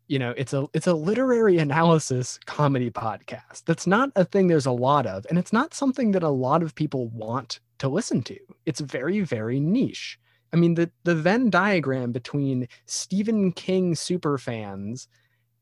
[0.09, 3.65] you know, it's a it's a literary analysis comedy podcast.
[3.65, 6.63] That's not a thing there's a lot of and it's not something that a lot
[6.63, 8.39] of people want to listen to.
[8.67, 10.19] It's very very niche.
[10.53, 15.09] I mean, the the Venn diagram between Stephen King super fans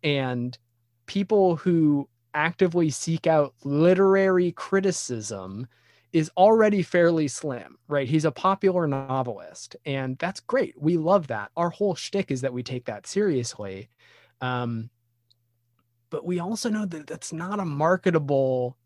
[0.03, 0.57] and
[1.07, 5.67] people who actively seek out literary criticism
[6.13, 8.09] is already fairly slim, right?
[8.09, 10.81] He's a popular novelist, and that's great.
[10.81, 11.51] We love that.
[11.57, 13.89] Our whole shtick is that we take that seriously.
[14.41, 14.91] Um,
[16.11, 18.77] but we also know that that's not a marketable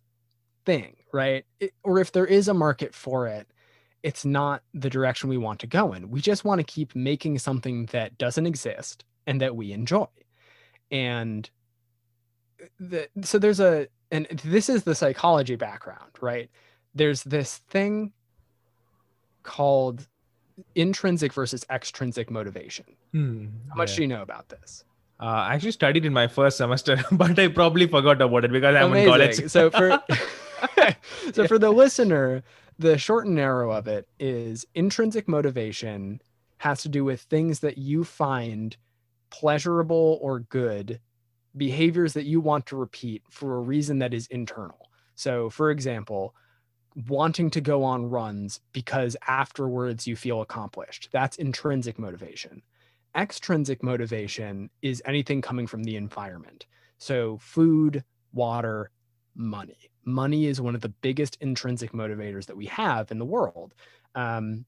[0.66, 1.44] thing, right?
[1.60, 3.48] It, or if there is a market for it,
[4.04, 6.10] it's not the direction we want to go in.
[6.10, 10.06] We just want to keep making something that doesn't exist and that we enjoy.
[10.90, 11.48] And
[12.78, 16.50] the, so there's a, and this is the psychology background, right?
[16.94, 18.12] There's this thing
[19.42, 20.06] called
[20.74, 22.84] intrinsic versus extrinsic motivation.
[23.12, 23.96] Hmm, How much yeah.
[23.96, 24.84] do you know about this?
[25.20, 28.74] uh, i actually studied in my first semester but i probably forgot about it because
[28.74, 30.02] i'm in college so for
[31.32, 31.46] so Yeah.
[31.46, 32.42] for the listener,
[32.78, 36.20] the short and narrow of it is intrinsic motivation
[36.58, 38.76] has to do with things that you find
[39.30, 41.00] pleasurable or good,
[41.56, 44.90] behaviors that you want to repeat for a reason that is internal.
[45.14, 46.34] So, for example,
[47.08, 51.08] wanting to go on runs because afterwards you feel accomplished.
[51.12, 52.62] That's intrinsic motivation.
[53.16, 56.66] Extrinsic motivation is anything coming from the environment.
[56.98, 58.90] So, food, water,
[59.34, 59.90] money.
[60.04, 63.74] Money is one of the biggest intrinsic motivators that we have in the world.
[64.14, 64.66] Um,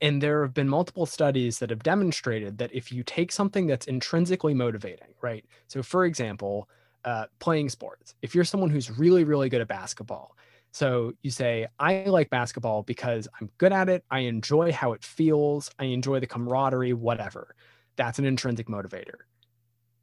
[0.00, 3.86] and there have been multiple studies that have demonstrated that if you take something that's
[3.86, 5.44] intrinsically motivating, right?
[5.68, 6.68] So, for example,
[7.04, 8.14] uh, playing sports.
[8.20, 10.36] If you're someone who's really, really good at basketball,
[10.72, 14.04] so you say, I like basketball because I'm good at it.
[14.10, 15.70] I enjoy how it feels.
[15.78, 17.54] I enjoy the camaraderie, whatever.
[17.96, 19.20] That's an intrinsic motivator.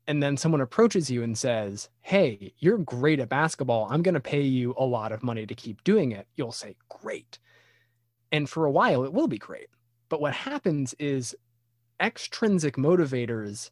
[0.07, 3.87] And then someone approaches you and says, Hey, you're great at basketball.
[3.89, 6.27] I'm going to pay you a lot of money to keep doing it.
[6.35, 7.39] You'll say, Great.
[8.31, 9.69] And for a while, it will be great.
[10.09, 11.35] But what happens is
[11.99, 13.69] extrinsic motivators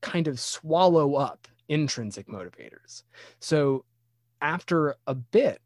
[0.00, 3.02] kind of swallow up intrinsic motivators.
[3.40, 3.84] So
[4.40, 5.60] after a bit,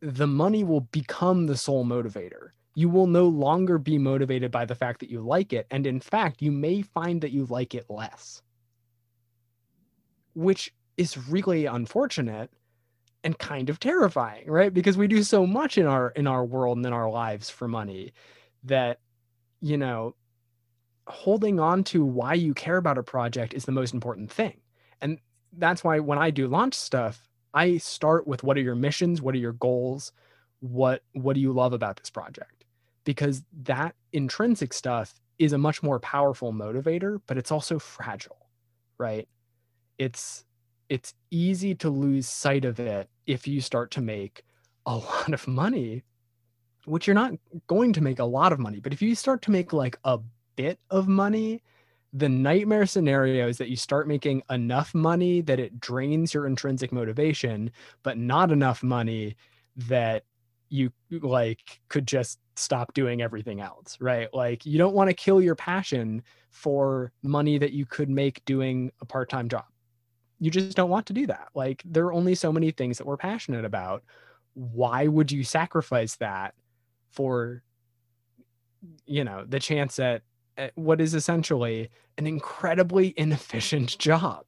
[0.00, 2.50] the money will become the sole motivator.
[2.74, 5.66] You will no longer be motivated by the fact that you like it.
[5.70, 8.42] And in fact, you may find that you like it less,
[10.34, 12.50] which is really unfortunate
[13.24, 14.74] and kind of terrifying, right?
[14.74, 17.68] Because we do so much in our in our world and in our lives for
[17.68, 18.12] money
[18.64, 19.00] that
[19.60, 20.14] you know
[21.08, 24.60] holding on to why you care about a project is the most important thing.
[25.00, 25.18] And
[25.58, 29.34] that's why when I do launch stuff, I start with what are your missions, what
[29.34, 30.12] are your goals,
[30.60, 32.64] what what do you love about this project?
[33.04, 38.46] Because that intrinsic stuff is a much more powerful motivator, but it's also fragile,
[38.98, 39.28] right?
[40.02, 40.44] It's
[40.88, 44.44] it's easy to lose sight of it if you start to make
[44.84, 46.02] a lot of money,
[46.86, 47.34] which you're not
[47.68, 50.18] going to make a lot of money, but if you start to make like a
[50.56, 51.62] bit of money,
[52.12, 56.92] the nightmare scenario is that you start making enough money that it drains your intrinsic
[56.92, 57.70] motivation,
[58.02, 59.36] but not enough money
[59.76, 60.24] that
[60.68, 64.28] you like could just stop doing everything else, right?
[64.34, 68.90] Like you don't want to kill your passion for money that you could make doing
[69.00, 69.71] a part-time job.
[70.42, 71.48] You just don't want to do that.
[71.54, 74.02] Like there are only so many things that we're passionate about.
[74.54, 76.54] Why would you sacrifice that
[77.10, 77.62] for
[79.06, 80.22] you know, the chance at
[80.74, 84.44] what is essentially an incredibly inefficient job.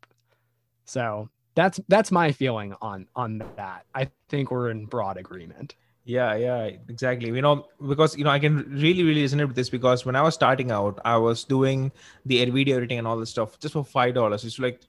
[0.85, 3.87] So that's that's my feeling on on that.
[3.95, 5.77] I think we're in broad agreement.
[6.07, 7.29] Yeah, yeah, exactly.
[7.29, 10.23] You know, because you know, I can really, really resonate with this because when I
[10.23, 11.91] was starting out, I was doing
[12.27, 14.45] the video editing and all this stuff just for five dollars.
[14.45, 14.83] It's like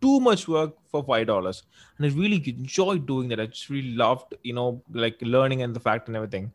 [0.00, 1.62] too much work for five dollars,
[1.96, 3.40] and I really enjoyed doing that.
[3.40, 6.52] I just really loved, you know, like learning and the fact and everything.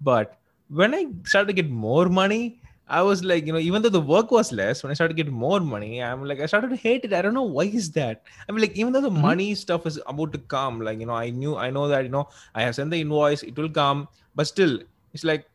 [0.00, 3.88] But when I started to get more money, I was like, you know, even though
[3.88, 6.68] the work was less, when I started to get more money, I'm like, I started
[6.70, 7.12] to hate it.
[7.14, 8.22] I don't know why is that.
[8.46, 9.22] I mean, like, even though the mm-hmm.
[9.22, 12.10] money stuff is about to come, like, you know, I knew, I know that, you
[12.10, 14.80] know, I have sent the invoice, it will come, but still,
[15.14, 15.46] it's like,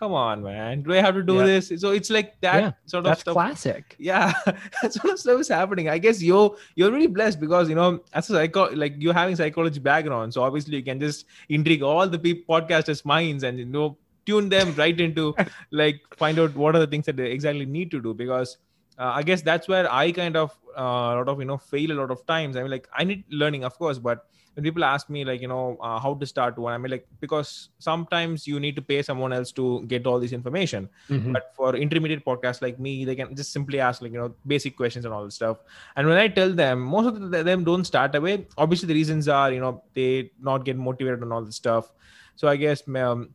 [0.00, 1.44] come on, man, do I have to do yeah.
[1.44, 1.72] this?
[1.76, 3.34] So it's like that yeah, sort of that's stuff.
[3.34, 3.94] classic.
[3.98, 4.32] Yeah,
[4.82, 5.90] that sort of stuff is happening.
[5.90, 9.36] I guess you're you're really blessed because you know, as a psycho, like you're having
[9.36, 13.66] psychology background, so obviously you can just intrigue all the people podcasters' minds and you
[13.66, 15.34] know tune them right into
[15.70, 18.56] like find out what are the things that they exactly need to do because
[19.00, 21.92] uh, i guess that's where i kind of uh, a lot of you know fail
[21.92, 22.56] a lot of times.
[22.56, 25.48] I mean like i need learning of course but when people ask me like you
[25.48, 29.00] know uh, how to start one i mean like because sometimes you need to pay
[29.02, 30.88] someone else to get all this information.
[31.08, 31.32] Mm-hmm.
[31.32, 34.76] but for intermediate podcasts like me they can just simply ask like you know basic
[34.76, 35.58] questions and all this stuff.
[35.96, 38.46] And when i tell them most of them don't start away.
[38.58, 41.92] Obviously the reasons are you know they not get motivated on all this stuff.
[42.36, 43.30] So i guess um,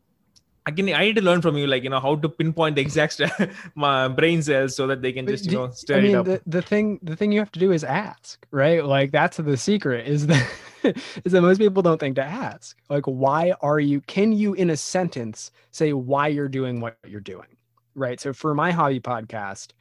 [0.68, 2.82] I can I need to learn from you, like you know, how to pinpoint the
[2.82, 3.22] exact
[3.76, 6.26] my brain cells so that they can just you know stir I mean, it up.
[6.26, 8.84] The, the thing the thing you have to do is ask, right?
[8.84, 10.48] Like that's the secret is that
[11.24, 12.76] is that most people don't think to ask.
[12.90, 14.02] Like, why are you?
[14.02, 17.58] Can you in a sentence say why you're doing what you're doing,
[17.94, 18.20] right?
[18.20, 19.72] So for my hobby podcast,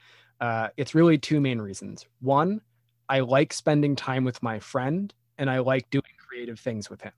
[0.41, 2.05] uh, it's really two main reasons.
[2.21, 2.61] One,
[3.09, 7.13] I like spending time with my friend, and I like doing creative things with him.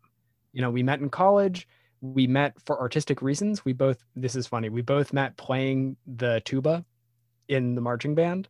[0.53, 1.67] You know, we met in college
[2.01, 3.65] we met for artistic reasons.
[3.65, 6.85] We both, this is funny, we both met playing the tuba
[7.49, 8.49] in the marching band,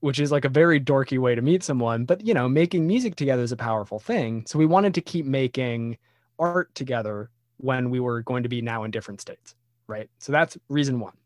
[0.00, 2.04] which is like a very dorky way to meet someone.
[2.04, 4.44] But, you know, making music together is a powerful thing.
[4.46, 5.98] So we wanted to keep making
[6.38, 9.54] art together when we were going to be now in different states,
[9.86, 10.08] right?
[10.18, 11.16] So that's reason one.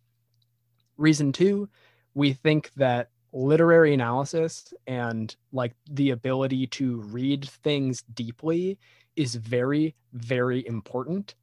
[0.97, 1.69] Reason two,
[2.15, 8.79] we think that literary analysis and like the ability to read things deeply
[9.17, 11.35] is very, very important.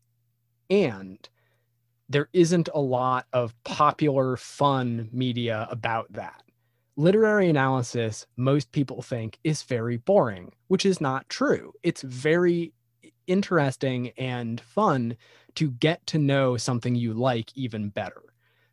[0.72, 1.30] And
[2.10, 6.44] there isn't a lot of popular, fun media about that.
[6.98, 11.74] Literary analysis, most people think, is very boring, which is not true.
[11.84, 12.74] It's very
[13.28, 15.18] interesting and fun
[15.56, 18.24] to get to know something you like even better.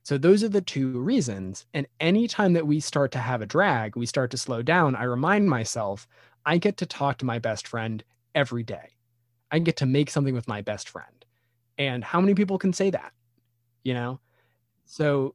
[0.04, 1.66] So, those are the two reasons.
[1.74, 5.04] And anytime that we start to have a drag, we start to slow down, I
[5.04, 6.08] remind myself
[6.46, 8.02] I get to talk to my best friend
[8.34, 8.96] every day.
[9.50, 11.17] I get to make something with my best friend.
[11.78, 13.12] And how many people can say that?
[13.84, 14.20] You know?
[14.84, 15.34] So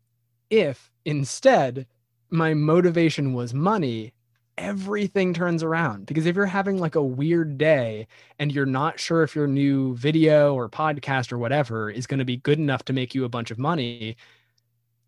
[0.50, 1.88] if instead
[2.30, 4.14] my motivation was money,
[4.58, 9.24] everything turns around because if you're having like a weird day and you're not sure
[9.24, 12.94] if your new video or podcast or whatever is going to be good enough to
[12.94, 14.16] make you a bunch of money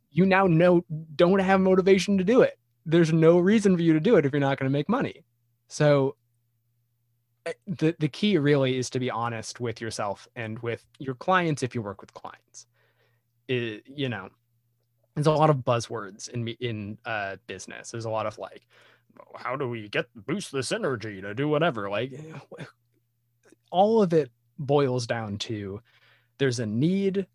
[0.10, 0.84] you now know
[1.16, 2.58] don't have motivation to do it
[2.88, 5.24] there's no reason for you to do it if you're not going to make money
[5.68, 6.16] so
[7.68, 11.76] the the key really is to be honest with yourself and with your clients if
[11.76, 12.68] you work with clients.
[13.48, 14.30] It, you know
[15.16, 17.92] there's a lot of buzzwords in in uh, business.
[17.92, 18.68] There's a lot of like
[19.36, 21.90] how do we get boost this energy to do whatever?
[21.90, 22.14] Like
[23.72, 24.30] all of it
[24.60, 25.82] boils down to
[26.38, 27.28] there's a need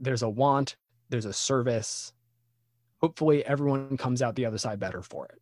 [0.00, 0.76] there's a want
[1.10, 2.12] there's a service.
[3.02, 5.40] Hopefully everyone comes out the other side better for it.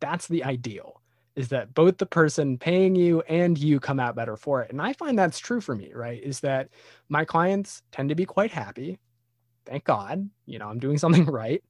[0.00, 1.00] That's the ideal
[1.38, 4.70] is that both the person paying you and you come out better for it.
[4.70, 6.22] And i find that's true for me right?
[6.22, 6.68] Is that
[7.08, 8.98] my clients tend to be quite happy.
[9.64, 11.62] Thank god you know i'm doing something right.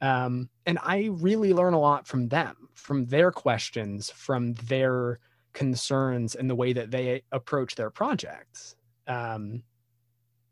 [0.00, 5.18] Um, and I really learn a lot from them, from their questions, from their
[5.52, 8.76] concerns, and the way that they approach their projects.
[9.06, 9.62] Um,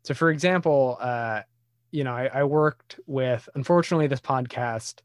[0.03, 1.43] so, for example, uh,
[1.91, 5.01] you know, I, I worked with, unfortunately, this podcast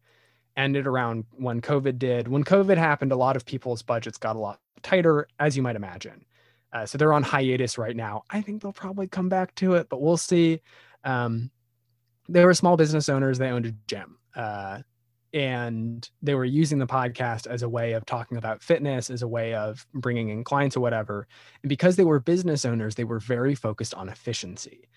[0.56, 2.28] ended around when COVID did.
[2.28, 5.76] When COVID happened, a lot of people's budgets got a lot tighter, as you might
[5.76, 6.24] imagine.
[6.72, 8.22] Uh, so they're on hiatus right now.
[8.30, 10.60] I think they'll probably come back to it, but we'll see.
[11.04, 11.50] Um,
[12.28, 13.38] they were small business owners.
[13.38, 14.80] They owned a gym uh,
[15.32, 19.28] and they were using the podcast as a way of talking about fitness as a
[19.28, 21.26] way of bringing in clients or whatever
[21.62, 24.88] and because they were business owners they were very focused on efficiency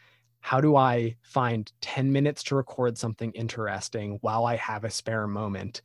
[0.46, 5.26] how do i find 10 minutes to record something interesting while i have a spare
[5.26, 5.82] moment?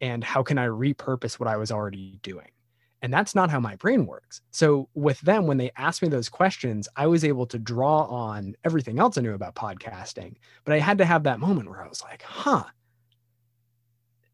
[0.00, 2.46] And how can i repurpose what i was already doing?
[3.02, 4.40] And that's not how my brain works.
[4.52, 8.54] So with them when they asked me those questions i was able to draw on
[8.64, 11.88] everything else i knew about podcasting but i had to have that moment where i
[11.88, 12.62] was like huh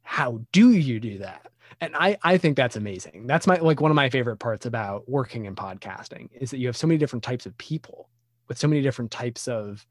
[0.03, 1.47] how do you do that?
[1.81, 3.27] And i i think that's amazing.
[3.27, 6.67] That's my like one of my favorite parts about working in podcasting is that you
[6.67, 8.11] have so many different types of people
[8.51, 9.87] with so many different types of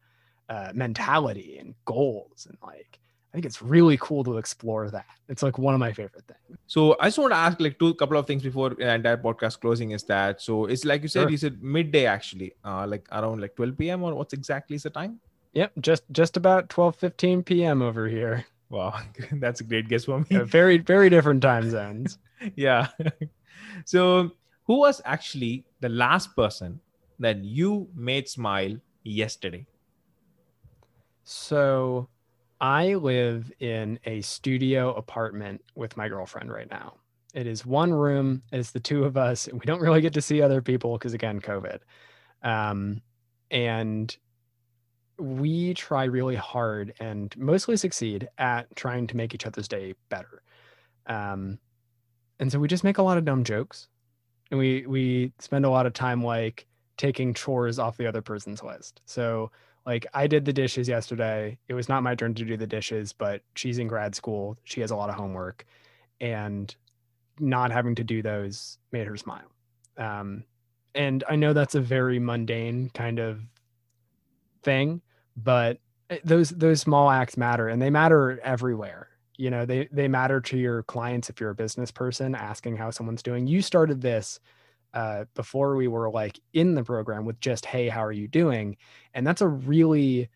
[0.50, 5.42] uh, mentality and goals and like i think it's really cool to explore that it's
[5.42, 8.18] like one of my favorite things so i just want to ask like two couple
[8.18, 11.30] of things before the entire podcast closing is that so it's like you said sure.
[11.30, 14.90] you said midday actually uh like around like 12 p.m or what's exactly is the
[14.90, 15.20] time
[15.54, 19.00] yep just just about 12 15 p.m over here Wow,
[19.34, 20.26] that's a great guess for me.
[20.30, 22.18] Yeah, very, very different time zones.
[22.56, 22.88] yeah.
[23.86, 24.32] so,
[24.66, 26.80] who was actually the last person
[27.20, 29.66] that you made smile yesterday?
[31.24, 32.10] So,
[32.60, 36.96] I live in a studio apartment with my girlfriend right now.
[37.34, 38.42] It is one room.
[38.52, 39.48] It's the two of us.
[39.52, 41.80] We don't really get to see other people because, again, COVID.
[42.42, 43.02] Um,
[43.52, 44.16] and
[45.20, 50.42] we try really hard and mostly succeed at trying to make each other's day better.
[51.06, 51.60] Um,
[52.40, 53.88] and so we just make a lot of dumb jokes
[54.52, 56.66] and we we spend a lot of time like
[57.00, 59.02] taking chores off the other person's list.
[59.06, 59.50] So
[59.86, 61.58] like I did the dishes yesterday.
[61.70, 64.58] It was not my turn to do the dishes, but she's in grad school.
[64.66, 65.66] She has a lot of homework
[66.20, 66.76] and
[67.40, 69.50] not having to do those made her smile.
[69.98, 70.44] Um,
[70.94, 73.40] and I know that's a very mundane kind of
[74.62, 75.02] thing,
[75.38, 75.80] but
[76.10, 80.42] eh, those those small acts matter and they matter everywhere you know they they matter
[80.42, 84.42] to your clients if you're a business person asking how someone's doing you started this
[84.94, 88.78] uh, before we were like in the program with just hey how are you doing?
[89.14, 90.30] And that's a really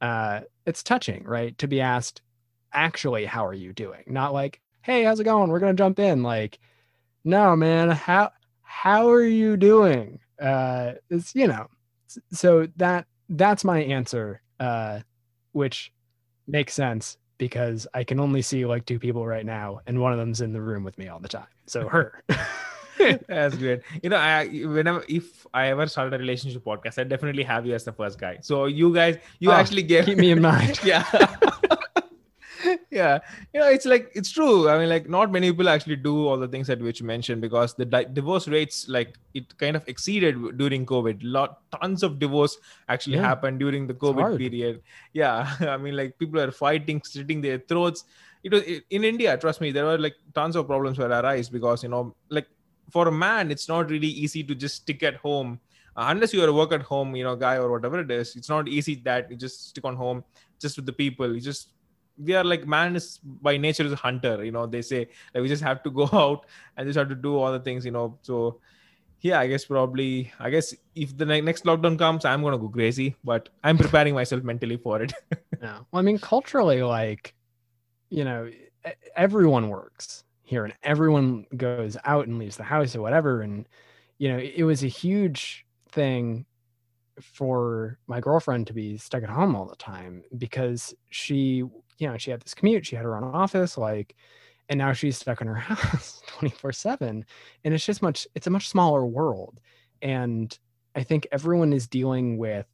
[0.00, 1.56] uh, it's touching right?
[1.58, 2.22] To be asked
[2.72, 4.04] actually how are you doing?
[4.06, 5.50] Not like hey how's it going?
[5.50, 6.22] We're gonna jump in.
[6.22, 6.58] Like
[7.24, 8.30] no man how
[8.62, 10.20] how are you doing?
[10.40, 11.68] Uh it's you know
[12.32, 15.00] so that that's my answer uh,
[15.52, 15.92] which
[16.46, 20.18] makes sense because I can only see like two people right now, and one of
[20.18, 21.46] them's in the room with me all the time.
[21.66, 22.22] So her.
[23.28, 23.82] That's great.
[24.02, 27.74] You know, I whenever if I ever started a relationship podcast, I definitely have you
[27.74, 28.38] as the first guy.
[28.40, 30.80] So you guys, you oh, actually gave keep me in mind.
[30.84, 31.04] yeah
[32.90, 33.18] yeah
[33.52, 36.38] you know it's like it's true i mean like not many people actually do all
[36.38, 39.86] the things that which you mentioned because the di- divorce rates like it kind of
[39.88, 42.56] exceeded during covid lot tons of divorce
[42.88, 43.22] actually yeah.
[43.22, 44.82] happened during the covid period
[45.12, 48.04] yeah i mean like people are fighting slitting their throats
[48.42, 51.82] it was in india trust me there were like tons of problems were arise because
[51.82, 52.48] you know like
[52.90, 55.60] for a man it's not really easy to just stick at home.
[55.96, 58.34] Uh, unless you are a work at home you know guy or whatever it is
[58.34, 60.24] it's not easy that you just stick on home
[60.58, 61.32] just with the people.
[61.34, 61.68] You just
[62.18, 65.42] we are like man is by nature is a hunter you know they say like
[65.42, 67.90] we just have to go out and just have to do all the things you
[67.92, 68.18] know.
[68.22, 68.60] So
[69.20, 73.16] yeah i guess probably i guess if the next lockdown comes i'm gonna go crazy
[73.24, 75.12] but i'm preparing myself mentally for it.
[75.62, 75.78] Yeah.
[75.90, 77.34] Well i mean culturally like
[78.10, 78.50] you know
[79.16, 83.40] everyone works here and everyone goes out and leaves the house or whatever.
[83.42, 83.66] And
[84.18, 86.46] you know it was a huge thing
[87.20, 91.62] for my girlfriend to be stuck at home all the time because she
[91.98, 94.16] you know she had this commute she had her own office like
[94.68, 97.24] and now she's stuck in her house 24 7
[97.64, 99.60] and it's just much it's a much smaller world.
[100.02, 100.56] And
[100.94, 102.66] i think everyone is dealing with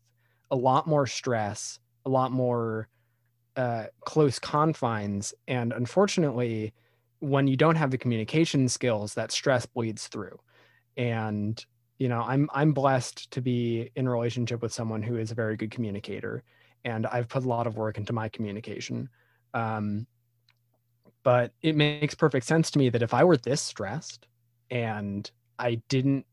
[0.50, 2.88] a lot more stress a lot more
[3.56, 5.34] uh, close confines.
[5.48, 6.72] And unfortunately
[7.20, 10.38] when you don't have the communication skills that stress bleeds through.
[10.96, 11.64] And
[12.00, 15.34] you know i'm i'm blessed to be in a relationship with someone who is a
[15.34, 16.42] very good communicator
[16.84, 19.08] and i've put a lot of work into my communication.
[19.52, 20.06] Um,
[21.22, 24.26] but it makes perfect sense to me that if i were this stressed
[24.70, 26.24] and i didn't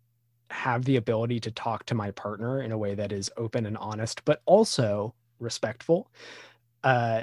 [0.50, 3.78] have the ability to talk to my partner in a way that is open and
[3.78, 6.10] honest but also respectful
[6.86, 7.22] uh,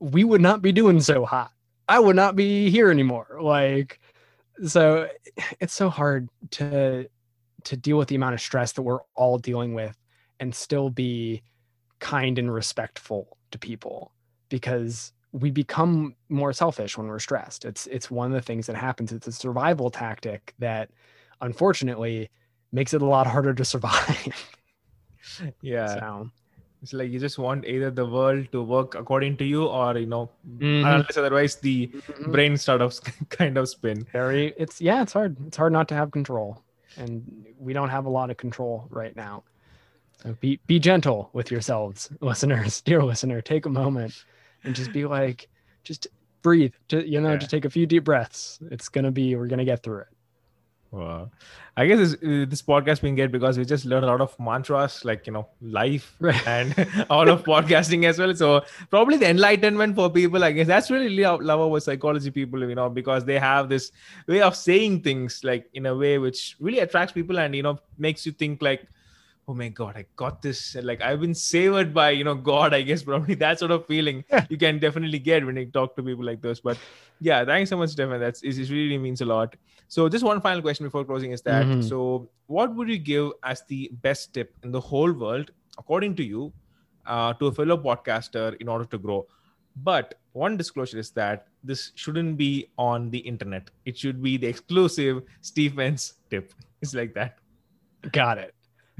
[0.00, 1.52] we would not be doing so hot
[1.88, 4.00] i would not be here anymore like
[4.64, 5.08] so
[5.60, 7.08] it's so hard to
[7.64, 9.96] to deal with the amount of stress that we're all dealing with
[10.40, 11.42] and still be
[11.98, 14.12] kind and respectful to people
[14.48, 17.64] because we become more selfish when we're stressed.
[17.64, 19.12] It's it's one of the things that happens.
[19.12, 20.90] It's a survival tactic that
[21.40, 22.30] unfortunately
[22.72, 24.46] makes it a lot harder to survive.
[25.62, 25.98] yeah.
[25.98, 26.30] So
[26.82, 30.06] it's like you just want either the world to work according to you or you
[30.06, 30.86] know mm-hmm.
[30.86, 32.30] unless otherwise the mm-hmm.
[32.30, 32.98] brain start of
[33.30, 34.06] kind of spin.
[34.12, 35.36] Very it's yeah, it's hard.
[35.46, 36.62] It's hard not to have control
[36.98, 39.44] and we don't have a lot of control right now.
[40.22, 43.40] So be be gentle with yourselves, listeners, dear listener.
[43.40, 44.24] Take a moment
[44.64, 45.48] and just be like,
[45.84, 46.08] just
[46.42, 46.74] breathe.
[46.88, 47.38] To, you know, yeah.
[47.38, 48.58] to take a few deep breaths.
[48.70, 49.36] It's gonna be.
[49.36, 50.08] We're gonna get through it.
[50.90, 51.30] Wow.
[51.76, 54.34] I guess this, uh, this podcast being good because we just learned a lot of
[54.40, 56.46] mantras like, you know, life right.
[56.46, 56.74] and
[57.10, 58.34] all of podcasting as well.
[58.34, 62.66] So probably the enlightenment for people, I guess that's really love, love about psychology people,
[62.66, 63.92] you know, because they have this
[64.26, 67.78] way of saying things like in a way which really attracts people and, you know,
[67.98, 68.86] makes you think like,
[69.50, 72.82] oh my god i got this like i've been savored by you know god i
[72.82, 76.22] guess probably that sort of feeling you can definitely get when you talk to people
[76.22, 76.76] like this but
[77.20, 79.56] yeah thanks so much stefan that's it really means a lot
[79.88, 81.80] so just one final question before closing is that mm-hmm.
[81.80, 86.22] so what would you give as the best tip in the whole world according to
[86.22, 86.52] you
[87.06, 89.26] uh, to a fellow podcaster in order to grow?
[89.82, 93.70] But one disclosure is that this shouldn't be on the internet.
[93.84, 96.52] It should be the exclusive stephens tip.
[96.80, 97.38] It's like that.
[98.12, 98.54] Got it.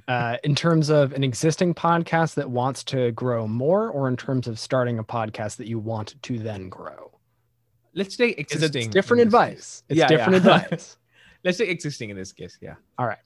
[0.09, 4.49] Uh, in terms of an existing podcast that wants to grow more, or in terms
[4.49, 7.07] of starting a podcast that you want to then grow?
[7.95, 8.86] Let's say existing.
[8.86, 9.82] It's different advice.
[9.89, 10.57] It's yeah, different yeah.
[10.64, 10.97] advice.
[11.45, 12.59] Let's say existing in this case.
[12.61, 12.74] Yeah.
[12.99, 13.18] All right.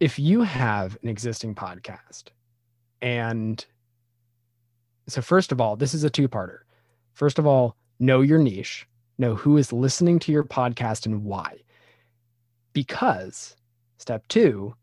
[0.00, 2.24] If you have an existing podcast,
[3.00, 3.64] and
[5.08, 6.60] so first of all, this is a two parter.
[7.14, 8.86] First of all, know your niche,
[9.18, 11.58] know who is listening to your podcast and why.
[12.72, 13.56] Because
[13.96, 14.74] step two,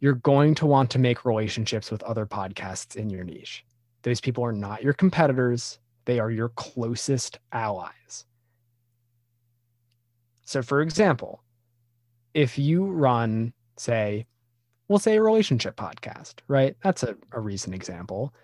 [0.00, 3.64] you're going to want to make relationships with other podcasts in your niche.
[4.02, 8.24] Those people are not your competitors, they are your closest allies.
[10.50, 11.44] So, for example,
[12.34, 14.26] if you run, say,
[14.88, 16.74] we'll say a relationship podcast, right?
[16.82, 18.34] That's a, a recent example.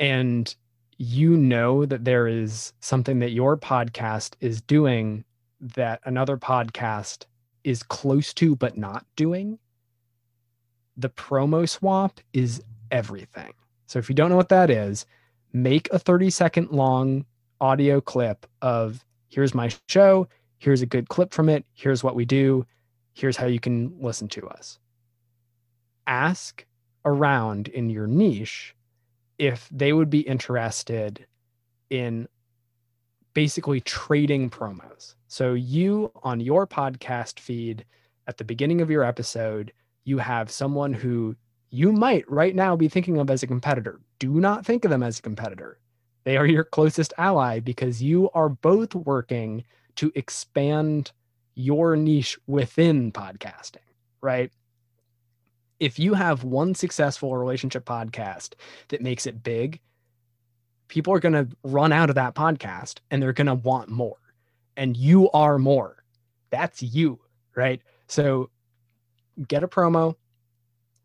[0.00, 0.52] And
[0.96, 5.24] you know that there is something that your podcast is doing
[5.60, 7.26] that another podcast
[7.62, 9.56] is close to but not doing
[10.96, 13.52] the promo swap is everything.
[13.86, 15.06] So if you don't know what that is,
[15.52, 17.24] make a 30 second long
[17.60, 20.26] audio clip of here's my show,
[20.58, 22.66] here's a good clip from it, here's what we do,
[23.14, 24.78] here's how you can listen to us.
[26.06, 26.64] Ask
[27.04, 28.74] around in your niche
[29.38, 31.26] if they would be interested
[31.90, 32.28] in
[33.34, 35.14] basically trading promos.
[35.28, 37.84] So you on your podcast feed
[38.26, 39.72] at the beginning of your episode,
[40.04, 41.36] you have someone who
[41.70, 44.00] you might right now be thinking of as a competitor.
[44.18, 45.78] Do not think of them as a competitor.
[46.24, 49.64] They are your closest ally because you are both working
[49.98, 51.10] to expand
[51.54, 53.76] your niche within podcasting,
[54.20, 54.52] right?
[55.80, 58.54] If you have one successful relationship podcast
[58.88, 59.80] that makes it big,
[60.86, 64.18] people are going to run out of that podcast and they're going to want more.
[64.76, 66.04] And you are more.
[66.50, 67.18] That's you,
[67.56, 67.82] right?
[68.06, 68.50] So
[69.48, 70.14] get a promo,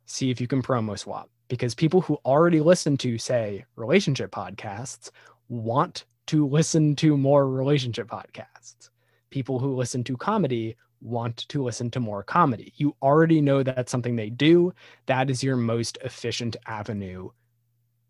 [0.06, 5.10] see if you can promo swap because people who already listen to, say, relationship podcasts
[5.50, 8.89] want to listen to more relationship podcasts.
[9.30, 12.74] People who listen to comedy want to listen to more comedy.
[12.78, 14.74] You already know that's something they do.
[15.05, 17.30] That is your most efficient avenue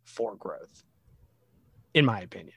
[0.04, 0.84] for growth,
[1.94, 2.56] in my opinion.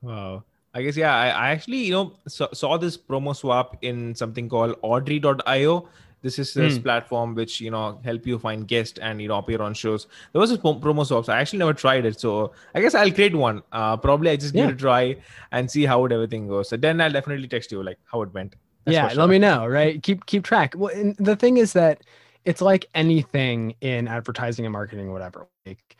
[0.00, 0.44] Wow.
[0.72, 1.14] I guess yeah.
[1.14, 5.88] I, I actually you know saw, saw this promo swap in something called Audrey.io.
[6.22, 6.82] This is this Hmm.
[6.82, 10.06] platform which you know help you find guests and you know appear on shows.
[10.32, 11.28] There was a promo swaps.
[11.28, 13.62] I actually never tried it, so I guess I'll create one.
[13.72, 14.68] Uh, probably I just Yeah.
[14.68, 15.16] it a try
[15.52, 16.68] and see how it everything goes.
[16.68, 18.56] So then I'll definitely text you like how it went.
[18.84, 20.02] That's yeah, let me know, right?
[20.02, 20.74] Keep keep track.
[20.76, 22.02] Well, and the thing is that
[22.44, 25.46] it's like anything in advertising and marketing whatever.
[25.66, 25.96] Like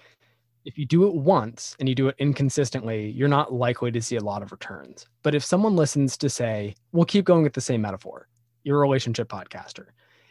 [0.67, 4.17] if you do it once and you do it inconsistently, you're not likely to see
[4.17, 5.07] a lot of returns.
[5.23, 8.29] But if someone listens to say, we'll keep going with the same metaphor,
[8.65, 9.87] you're a relationship podcaster.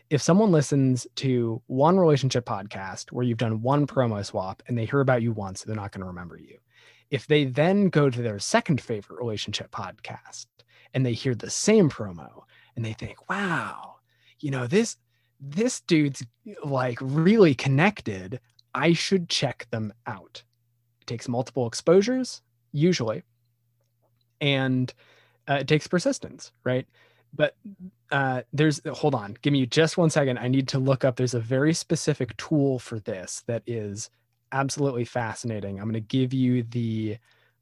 [0.09, 4.85] If someone listens to one relationship podcast where you've done one promo swap and they
[4.85, 6.57] hear about you once, they're not going to remember you.
[7.11, 10.47] If they then go to their second favorite relationship podcast
[10.93, 12.43] and they hear the same promo
[12.75, 13.97] and they think, wow,
[14.39, 14.97] you know, this
[15.39, 16.25] this dude's
[16.63, 18.39] like really connected.
[18.73, 20.43] I should check them out.
[21.01, 22.41] It takes multiple exposures,
[22.71, 23.23] usually,
[24.41, 24.93] and
[25.47, 26.87] uh, it takes persistence, right?
[27.33, 27.55] But
[28.11, 30.37] uh, there's, hold on, give me just one second.
[30.39, 31.15] I need to look up.
[31.15, 34.09] There's a very specific tool for this that is
[34.51, 35.77] absolutely fascinating.
[35.77, 37.17] I'm going to give you the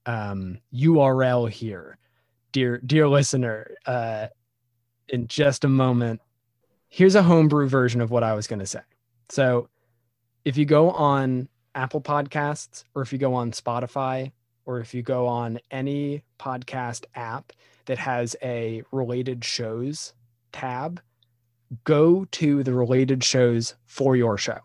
[0.05, 1.97] um, URL here,
[2.51, 3.75] dear dear listener.
[3.85, 4.27] Uh,
[5.09, 6.21] in just a moment,
[6.87, 8.81] here's a homebrew version of what I was going to say.
[9.29, 9.69] So,
[10.45, 14.31] if you go on Apple Podcasts, or if you go on Spotify,
[14.65, 17.51] or if you go on any podcast app
[17.85, 20.13] that has a related shows
[20.51, 21.01] tab,
[21.83, 24.59] go to the related shows for your show.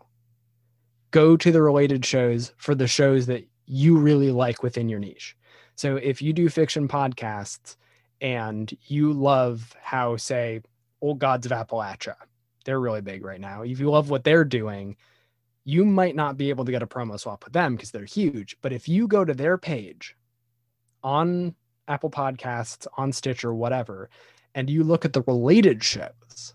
[1.11, 5.37] Go to the related shows for the shows that you really like within your niche.
[5.75, 7.75] So if you do fiction podcasts
[8.21, 10.61] and you love how, say,
[11.01, 12.15] Old Gods of Appalachia,
[12.65, 13.63] they're really big right now.
[13.63, 14.95] If you love what they're doing,
[15.65, 18.57] you might not be able to get a promo swap with them because they're huge.
[18.61, 20.15] But if you go to their page
[21.03, 21.55] on
[21.87, 24.09] Apple Podcasts, on Stitcher, whatever,
[24.55, 26.53] and you look at the related shows,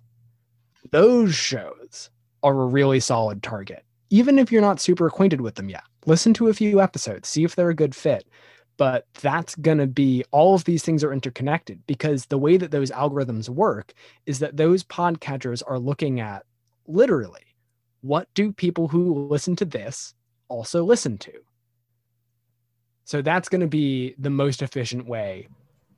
[0.90, 2.11] those shows
[2.42, 3.84] are a really solid target.
[4.11, 7.44] Even if you're not super acquainted with them yet, listen to a few episodes, see
[7.44, 8.26] if they're a good fit.
[8.76, 12.70] But that's going to be all of these things are interconnected because the way that
[12.70, 13.92] those algorithms work
[14.24, 16.44] is that those podcatchers are looking at
[16.86, 17.49] literally
[18.01, 20.14] what do people who listen to this
[20.49, 21.32] also listen to?
[23.05, 25.49] So that's going to be the most efficient way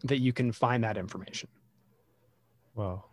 [0.05, 1.49] that you can find that information.
[2.75, 3.05] Wow.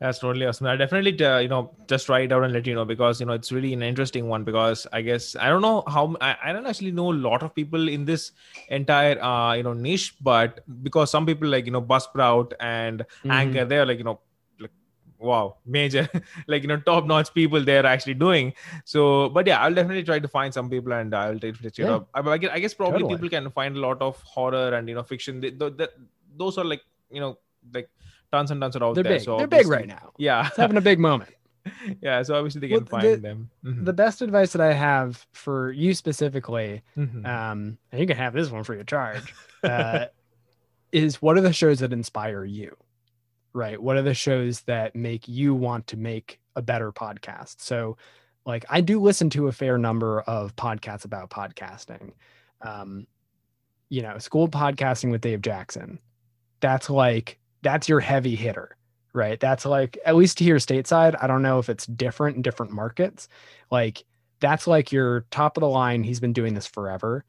[0.00, 0.68] That's totally awesome.
[0.68, 3.26] I definitely, uh, you know, just try it out and let you know because you
[3.26, 4.44] know it's really an interesting one.
[4.44, 7.52] Because I guess I don't know how I, I don't actually know a lot of
[7.52, 8.30] people in this
[8.68, 13.30] entire uh, you know niche, but because some people like you know Buzzsprout and Mm-hmm.
[13.32, 14.20] Anchor, they're like you know
[14.60, 14.70] like
[15.18, 16.08] wow major
[16.46, 18.52] like you know top notch people they're actually doing.
[18.84, 21.94] So, but yeah, I'll definitely try to find some people and I'll take it Yeah.
[21.96, 22.08] up.
[22.14, 23.16] I, I guess, I guess probably Totally.
[23.16, 25.40] people can find a lot of horror and you know fiction.
[25.40, 25.90] They, th- th-
[26.36, 27.36] those are like you know
[27.74, 27.90] like
[28.32, 29.14] tons and tons are out They're there.
[29.14, 29.22] big.
[29.22, 30.12] So They're big right now.
[30.18, 31.30] Yeah, It's having a big moment.
[32.02, 32.22] yeah.
[32.22, 33.50] So obviously they Well, can find the- them.
[33.64, 33.84] Mhm.
[33.84, 37.26] The best advice that I have for you specifically, Mhm.
[37.26, 40.06] um, and you can have this one for your charge, uh,
[40.92, 42.76] is what are the shows that inspire you?
[43.52, 43.80] Right?
[43.82, 47.60] What are the shows that make you want to make a better podcast?
[47.60, 47.96] So,
[48.46, 52.12] like, I do listen to a fair number of podcasts about podcasting.
[52.62, 53.06] Um,
[53.90, 55.98] you know, School Podcasting with Dave Jackson.
[56.60, 58.76] That's like that's your heavy hitter,
[59.12, 59.38] right?
[59.38, 61.16] That's like at least here stateside.
[61.20, 63.28] I don't know if it's different in different markets.
[63.70, 64.04] Like
[64.40, 66.02] that's like your top of the line.
[66.02, 67.24] He's been doing this forever.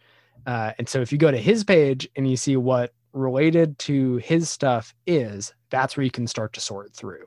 [0.46, 4.18] Uh, and so if you go to his page and you see what related to
[4.18, 7.26] his stuff is, that's where you can start to sort through.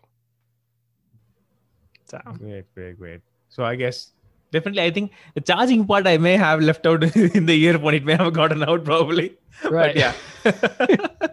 [2.06, 3.20] So Great, great, great.
[3.48, 4.12] So I guess
[4.50, 7.94] definitely, I think the charging part I may have left out in the earphone.
[7.94, 9.36] It may have gotten out probably.
[9.70, 11.28] right, But yeah.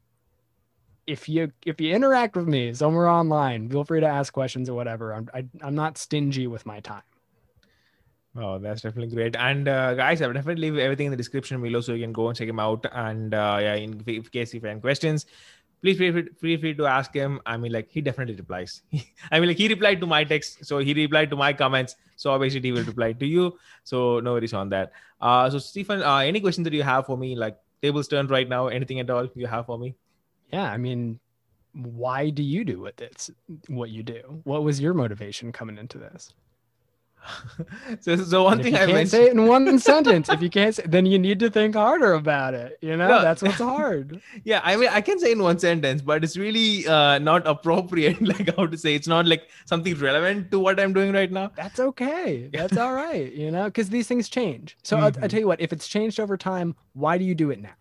[1.05, 4.73] if you if you interact with me somewhere online, feel free to ask questions or
[4.73, 5.13] whatever.
[5.13, 7.03] I'm I, am i am not stingy with my time.
[8.39, 9.35] Oh, that's definitely great.
[9.35, 12.27] And uh, guys, I'll definitely leave everything in the description below so you can go
[12.27, 12.85] and check him out.
[12.91, 15.25] And uh, yeah, in, in case if you have any questions,
[15.81, 17.41] please feel free, feel free to ask him.
[17.47, 18.83] I mean, like he definitely replies.
[19.31, 21.95] I mean, like he replied to my text, so he replied to my comments.
[22.15, 23.57] So obviously he will reply to you.
[23.83, 24.91] So no worries on that.
[25.19, 28.47] Uh, so Stephen, uh, any questions that you have for me, like tables turned right
[28.47, 29.95] now, anything at all you have for me?
[30.53, 31.19] Yeah, I mean,
[31.73, 33.31] why do you do what this,
[33.67, 34.41] what you do?
[34.43, 36.33] What was your motivation coming into this?
[37.99, 40.29] so, so one thing I can't say it in one sentence.
[40.29, 42.77] If you can't, say, then you need to think harder about it.
[42.81, 43.21] You know, no.
[43.21, 44.21] that's what's hard.
[44.43, 48.21] yeah, I mean, I can say in one sentence, but it's really uh, not appropriate.
[48.27, 51.51] Like how to say, it's not like something relevant to what I'm doing right now.
[51.55, 52.49] That's okay.
[52.51, 53.31] That's all right.
[53.31, 54.77] You know, because these things change.
[54.83, 55.05] So mm-hmm.
[55.05, 55.61] I'll, I'll tell you what.
[55.61, 57.75] If it's changed over time, why do you do it now?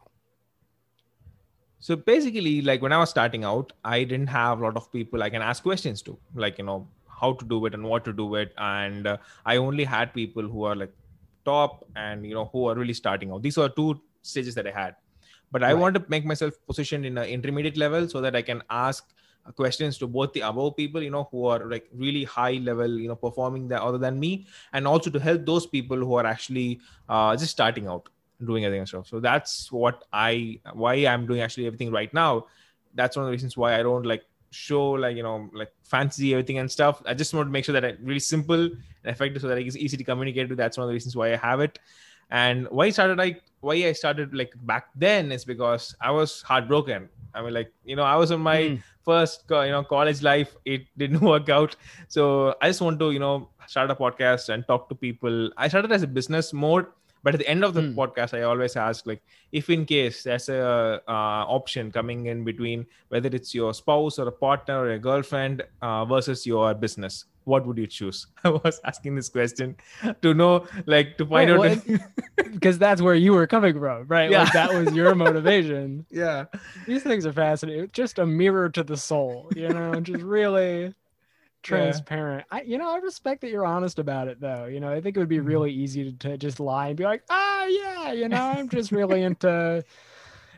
[1.79, 5.23] So basically, like when I was starting out, I didn't have a lot of people
[5.23, 6.19] I can ask questions to.
[6.35, 6.89] Like you know,
[7.21, 8.53] how to do it and what to do it.
[8.59, 10.95] And uh, i only had people who are like
[11.45, 13.43] top and you know who are really starting out.
[13.43, 14.97] These are two stages that i had.
[15.53, 15.81] But i right.
[15.81, 19.12] want to make myself positioned in an intermediate level so that i can ask
[19.55, 23.09] questions to both the above people you know who are like really high level you
[23.09, 26.81] know performing that other than me and also to help those people who are actually
[27.09, 28.09] uh, just starting out
[28.45, 32.47] doing everything and stuff so that's what i why i'm doing actually everything right now.
[32.95, 34.25] That's one of the reasons why i don't like
[34.57, 37.03] show like you know like fancy everything and stuff.
[37.07, 39.77] I just want to make sure that it's really simple and effective so that it's
[39.77, 40.59] easy to communicate with.
[40.59, 41.79] That's one of the reasons why i have it.
[42.31, 46.43] And why I started like why i started like back then is because i was
[46.43, 47.09] heartbroken.
[47.35, 48.83] I mean like you know i was in my mm.
[49.05, 50.57] first you know college life.
[50.65, 51.77] It didn't work out.
[52.09, 55.51] So i just want to you know start a podcast and talk to people.
[55.57, 56.87] I started as a business mode
[57.27, 57.95] but at the end of the mm.
[58.01, 59.20] podcast i always ask like
[59.51, 64.29] if in case there's a uh, option coming in between whether it's your spouse or
[64.29, 68.27] a partner or a girlfriend uh, versus your business what would you choose?
[68.45, 69.77] I was asking this question
[70.20, 74.31] to know like to find Wait, out because that's where you were coming from right?
[74.31, 74.43] Yeah.
[74.43, 76.05] like that was your motivation.
[76.11, 76.47] Yeah.
[76.87, 77.91] These things are fascinating.
[77.93, 80.93] Just a mirror to the soul you know just really
[81.67, 82.47] transparent.
[82.51, 82.59] Yeah.
[82.59, 84.67] I, you know, I respect that you're honest about it, though.
[84.67, 85.47] You know, I think it would be mm-hmm.
[85.47, 88.69] really easy to, to just lie and be like, "Ah, oh, yeah, you know, I'm
[88.69, 89.85] just really into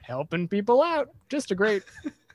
[0.02, 1.10] helping people out.
[1.28, 1.82] Just a great,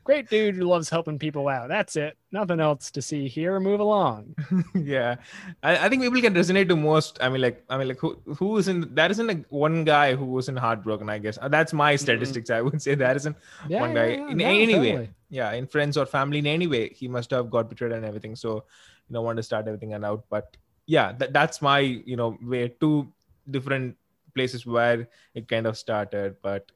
[0.03, 1.69] great dude who loves helping people out.
[1.69, 2.17] That's it.
[2.31, 3.59] Nothing else to see here.
[3.59, 4.35] Move along.
[4.75, 5.15] yeah,
[5.61, 7.17] I, I, think people can resonate to most.
[7.21, 8.93] I mean, like, I mean, like, who who is in?
[8.95, 11.09] That isn't like one guy who wasn't heartbroken.
[11.09, 12.49] I guess uh, that's my statistics.
[12.49, 12.59] Mm-hmm.
[12.59, 13.35] I would say that isn't
[13.67, 14.27] yeah, one guy yeah.
[14.29, 14.95] in no, any totally.
[14.95, 15.09] way.
[15.29, 18.35] Yeah, in friends or family in any way, he must have got betrayed and everything.
[18.35, 18.65] So,
[19.07, 20.25] you know, want to start everything and out.
[20.29, 22.69] But yeah, that, that's my you know way.
[22.79, 23.11] Two
[23.49, 23.97] different
[24.33, 26.71] places where it kind of started, but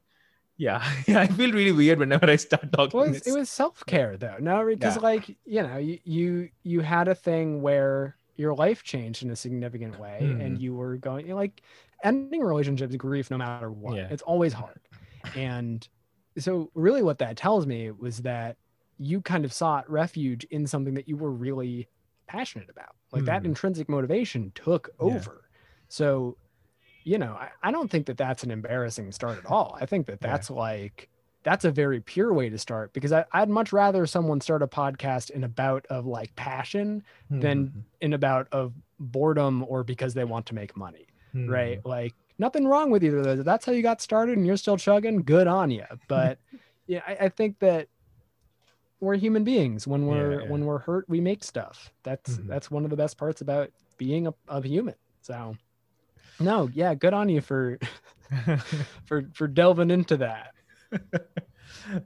[0.58, 2.98] yeah, Yeah, I feel really weird whenever I start talking.
[2.98, 5.02] Well, it was self care though, no, because yeah.
[5.02, 9.36] like you know, you, you you had a thing where your life changed in a
[9.36, 10.44] significant way, mm.
[10.44, 11.62] and you were going you know, like
[12.04, 13.96] ending relationships, grief, no matter what.
[13.96, 14.08] Yeah.
[14.10, 14.80] It's always hard,
[15.34, 15.88] and
[16.38, 18.56] so really, what that tells me was that
[18.98, 21.88] you kind of sought refuge in something that you were really
[22.26, 22.96] passionate about.
[23.12, 23.26] Like mm.
[23.26, 25.42] that intrinsic motivation took over.
[25.42, 25.56] Yeah.
[25.88, 26.36] So
[27.08, 29.78] you know, I, I, don't think that that's an embarrassing start at all.
[29.80, 30.56] I think that that's yeah.
[30.56, 31.08] like
[31.42, 34.66] that's a very pure way to start because I, would much rather someone start a
[34.66, 37.02] podcast in a bout of like passion
[37.32, 37.40] mm-hmm.
[37.40, 41.50] than in a bout of boredom or because they want to make money, mm-hmm.
[41.50, 41.80] right?
[41.86, 43.38] Like nothing wrong with either of those.
[43.38, 45.84] If that's how you got started and you're still chugging, good on you.
[46.08, 46.38] But
[46.86, 47.88] yeah, I, I, think that
[49.00, 49.86] we're human beings.
[49.86, 50.50] When we're yeah, yeah.
[50.50, 51.90] when we're hurt, we make stuff.
[52.02, 52.48] That's mm-hmm.
[52.48, 54.94] that's one of the best parts about being a, a human.
[55.22, 55.56] So
[56.40, 57.78] no, yeah, good on you for
[59.06, 60.54] for for delving into that.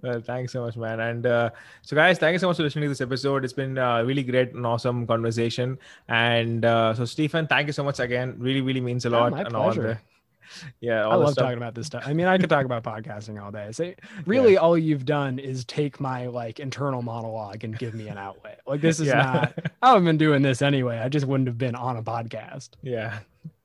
[0.03, 1.01] well, thanks so much, man.
[1.01, 1.51] And uh,
[1.83, 3.45] so, guys, thank you so much for listening to this episode.
[3.45, 5.79] It's been uh, really great and awesome conversation.
[6.09, 8.37] And uh, so, Stephen, thank you so much again.
[8.39, 9.33] Really, really means a lot.
[9.33, 10.01] my pleasure.
[10.81, 11.45] yeah, I love stuff.
[11.45, 12.05] talking about this stuff.
[12.07, 13.71] I mean, I could talk about podcasting all day.
[13.73, 13.93] So,
[14.27, 14.59] really, yeah.
[14.59, 18.61] all you've done is take my like internal monologue and give me an outlet.
[18.67, 19.51] Like, this is yeah.
[19.57, 19.73] not.
[19.83, 20.99] I have been doing this anyway.
[20.99, 22.71] I just wouldn't have been on a podcast.
[22.83, 23.21] Yeah.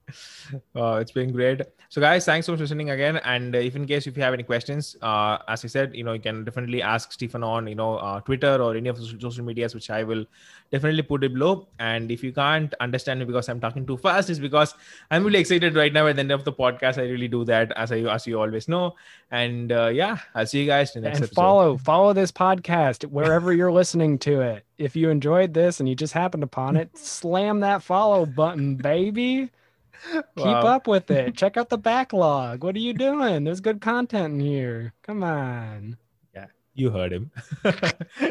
[0.75, 1.61] uh, it's been great.
[1.89, 3.17] So, guys, thanks so much for listening again.
[3.17, 6.03] And uh, if in case if you have any questions, uh, as I said, you
[6.03, 9.05] know, you can definitely ask Stephen on, you know, uh, Twitter or any of the
[9.05, 10.25] social medias, which I will
[10.71, 11.67] definitely put it below.
[11.79, 14.73] And if you can't understand me because I'm talking too fast, is because
[15.11, 16.97] I'm really excited right now at the end of the podcast.
[16.97, 18.95] I really do that, as I as you always know.
[19.31, 21.41] And uh, yeah, I'll see you guys in the next and episode.
[21.41, 24.65] follow follow this podcast wherever you're listening to it.
[24.77, 29.51] If you enjoyed this and you just happened upon it, slam that follow button, baby.
[30.11, 30.67] Keep Wow.
[30.67, 31.35] up with it.
[31.35, 32.63] Check out the backlog.
[32.63, 33.43] What are you doing?
[33.43, 34.93] There's good content in here.
[35.03, 35.97] Come on.
[36.33, 37.31] Yeah, you heard him.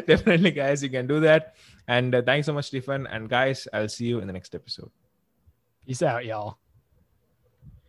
[0.07, 1.55] definitely, guys, you can do that.
[1.87, 3.07] And uh, thanks so much, Stephen.
[3.07, 4.91] And guys, I'll see you in the next episode.
[5.85, 6.57] Peace out, y'all.